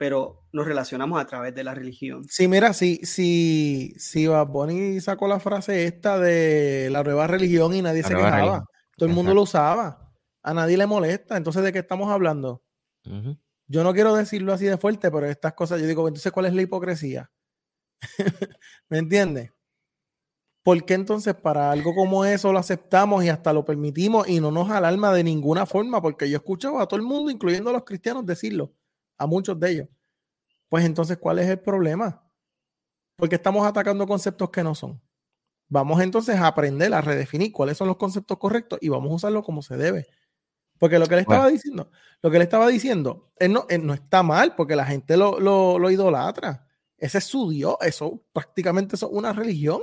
[0.02, 2.26] pero nos relacionamos a través de la religión.
[2.28, 7.72] Sí, mira, si, si, si Bad Bunny sacó la frase esta de la nueva religión
[7.76, 8.66] y nadie La se quejaba, religión.
[8.97, 12.64] todo el mundo lo usaba, a nadie le molesta, entonces ¿de qué estamos hablando?
[13.68, 16.56] Yo no quiero decirlo así de fuerte, pero estas cosas, yo digo, entonces, ¿cuál es
[16.56, 17.30] la hipocresía?
[18.89, 19.52] ¿Me entiendes?
[20.64, 24.49] ¿Por qué entonces para algo como eso lo aceptamos y hasta lo permitimos y no
[24.49, 26.02] nos alarma de ninguna forma?
[26.02, 28.74] Porque yo he escuchado a todo el mundo, incluyendo a los cristianos, decirlo,
[29.22, 29.88] a muchos de ellos.
[30.68, 32.24] pues entonces, ¿cuál es el problema?
[33.16, 35.02] Porque estamos atacando conceptos que no son.
[35.68, 39.44] Vamos entonces a aprender a redefinir cuáles son los conceptos correctos y vamos a usarlo
[39.44, 40.08] como se debe.
[40.80, 41.92] Porque lo que le estaba diciendo,
[42.22, 45.92] lo que le estaba diciendo, él no, no está mal porque la gente lo, lo,
[45.92, 46.68] idolatra.
[46.98, 49.82] Ese es su Dios, eso prácticamente es una religión.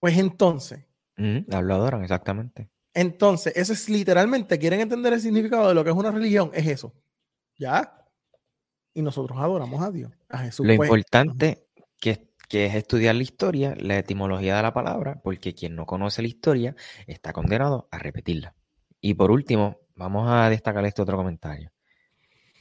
[0.00, 0.84] Pues entonces.
[1.16, 2.68] la adoran, exactamente.
[2.94, 6.66] Entonces, eso es literalmente, quieren entender el significado de lo que es una religión, es
[6.66, 6.92] eso.
[7.58, 8.06] ¿Ya?
[8.94, 10.66] Y nosotros adoramos a Dios, a Jesús.
[10.66, 10.88] Lo pues.
[10.88, 11.66] importante
[12.00, 16.22] que, que es estudiar la historia, la etimología de la palabra, porque quien no conoce
[16.22, 18.54] la historia está condenado a repetirla.
[19.00, 21.70] Y por último, vamos a destacar este otro comentario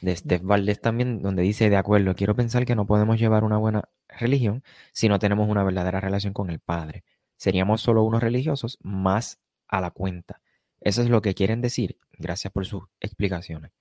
[0.02, 3.58] de Steph Valdés también, donde dice, de acuerdo, quiero pensar que no podemos llevar una
[3.58, 7.04] buena religión si no tenemos una verdadera relación con el Padre.
[7.36, 10.42] Seríamos solo unos religiosos más a la cuenta.
[10.82, 11.98] Eso es lo que quieren decir.
[12.18, 13.72] Gracias por sus explicaciones.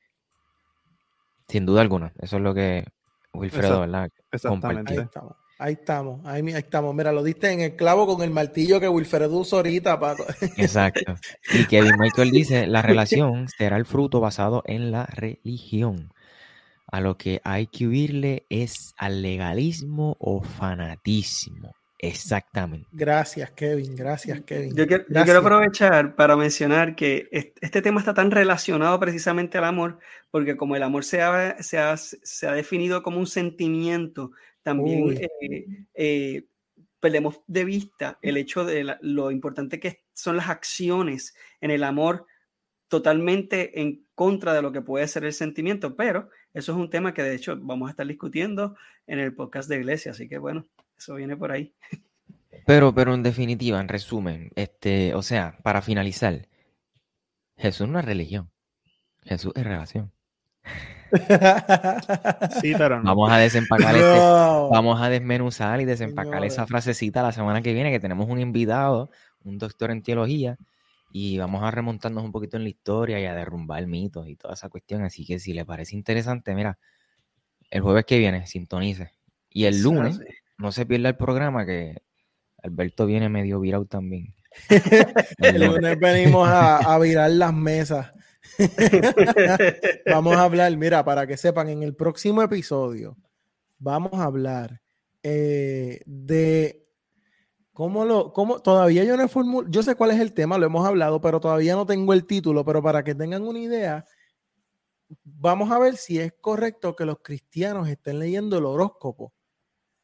[1.49, 2.85] Sin duda alguna, eso es lo que
[3.33, 4.09] Wilfredo, ¿verdad?
[4.33, 5.09] Exactamente.
[5.59, 6.95] Ahí estamos, ahí, estamos.
[6.95, 10.27] Mira, lo diste en el clavo con el martillo que Wilfredo usó ahorita, Paco.
[10.59, 11.15] Exacto.
[11.51, 16.13] Y Kevin Michael dice, la relación será el fruto basado en la religión.
[16.89, 21.73] A lo que hay que huirle es al legalismo o fanatismo.
[21.99, 22.89] Exactamente.
[22.93, 23.97] Gracias, Kevin.
[23.97, 24.75] Gracias, Kevin.
[24.75, 29.99] Yo quiero, aprovechar para mencionar que este tema está tan relacionado precisamente al amor,
[30.31, 34.33] porque como el amor se ha, se ha definido como un sentimiento
[34.67, 36.49] también eh, eh,
[36.99, 42.27] perdemos de vista el hecho de lo importante que son las acciones en el amor
[42.89, 47.15] totalmente en contra de lo que puede ser el sentimiento, pero eso es un tema
[47.15, 48.75] que de hecho vamos a estar discutiendo
[49.07, 50.67] en el podcast de iglesia, así que bueno,
[50.97, 51.75] eso viene por ahí.
[52.67, 56.49] Pero, pero en definitiva, en resumen, este, o sea, para finalizar,
[57.57, 58.51] Jesús no es religión,
[59.25, 60.13] Jesús es relación.
[62.61, 67.63] Sí, pero Vamos a desempacar este, vamos a desmenuzar y desempacar esa frasecita la semana
[67.63, 69.11] que viene, que tenemos un invitado,
[69.45, 70.59] un doctor en teología,
[71.13, 74.55] y vamos a remontarnos un poquito en la historia y a derrumbar mitos y toda
[74.55, 75.05] esa cuestión.
[75.05, 76.79] Así que si le parece interesante, mira,
[77.71, 79.13] el jueves que viene, sintonice.
[79.49, 80.21] Y el lunes,
[80.59, 82.03] no se pierda el programa que
[82.63, 84.35] Alberto viene medio virado también.
[85.39, 88.13] el lunes venimos a, a virar las mesas.
[90.07, 93.17] vamos a hablar, mira, para que sepan, en el próximo episodio
[93.79, 94.81] vamos a hablar
[95.23, 96.87] eh, de
[97.73, 100.67] cómo lo, cómo, todavía yo no he formulado, yo sé cuál es el tema, lo
[100.67, 104.05] hemos hablado, pero todavía no tengo el título, pero para que tengan una idea,
[105.25, 109.33] vamos a ver si es correcto que los cristianos estén leyendo el horóscopo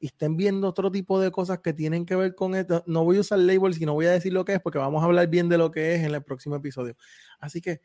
[0.02, 2.82] y estén viendo otro tipo de cosas que tienen que ver con esto.
[2.88, 5.00] No voy a usar labels y no voy a decir lo que es porque vamos
[5.00, 6.96] a hablar bien de lo que es en el próximo episodio.
[7.38, 7.80] Así que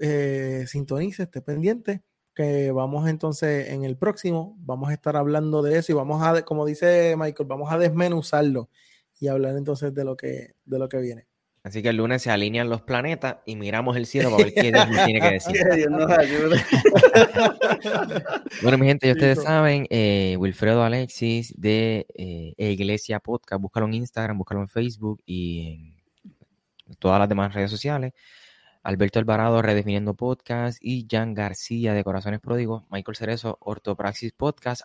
[0.00, 2.02] eh, sintonice, esté pendiente,
[2.34, 6.42] que vamos entonces en el próximo, vamos a estar hablando de eso y vamos a,
[6.44, 8.68] como dice Michael, vamos a desmenuzarlo
[9.20, 11.29] y hablar entonces de lo que, de lo que viene.
[11.62, 14.72] Así que el lunes se alinean los planetas y miramos el cielo para ver qué
[14.72, 15.56] Dios tiene que decir.
[18.62, 23.94] bueno, mi gente, ya ustedes saben, eh, Wilfredo Alexis de eh, Iglesia Podcast, búscalo en
[23.94, 25.96] Instagram, búscalo en Facebook y
[26.88, 28.14] en todas las demás redes sociales.
[28.82, 34.84] Alberto Alvarado, Redefiniendo Podcast, y Jan García de Corazones Pródigos, Michael Cerezo, Ortopraxis Podcast.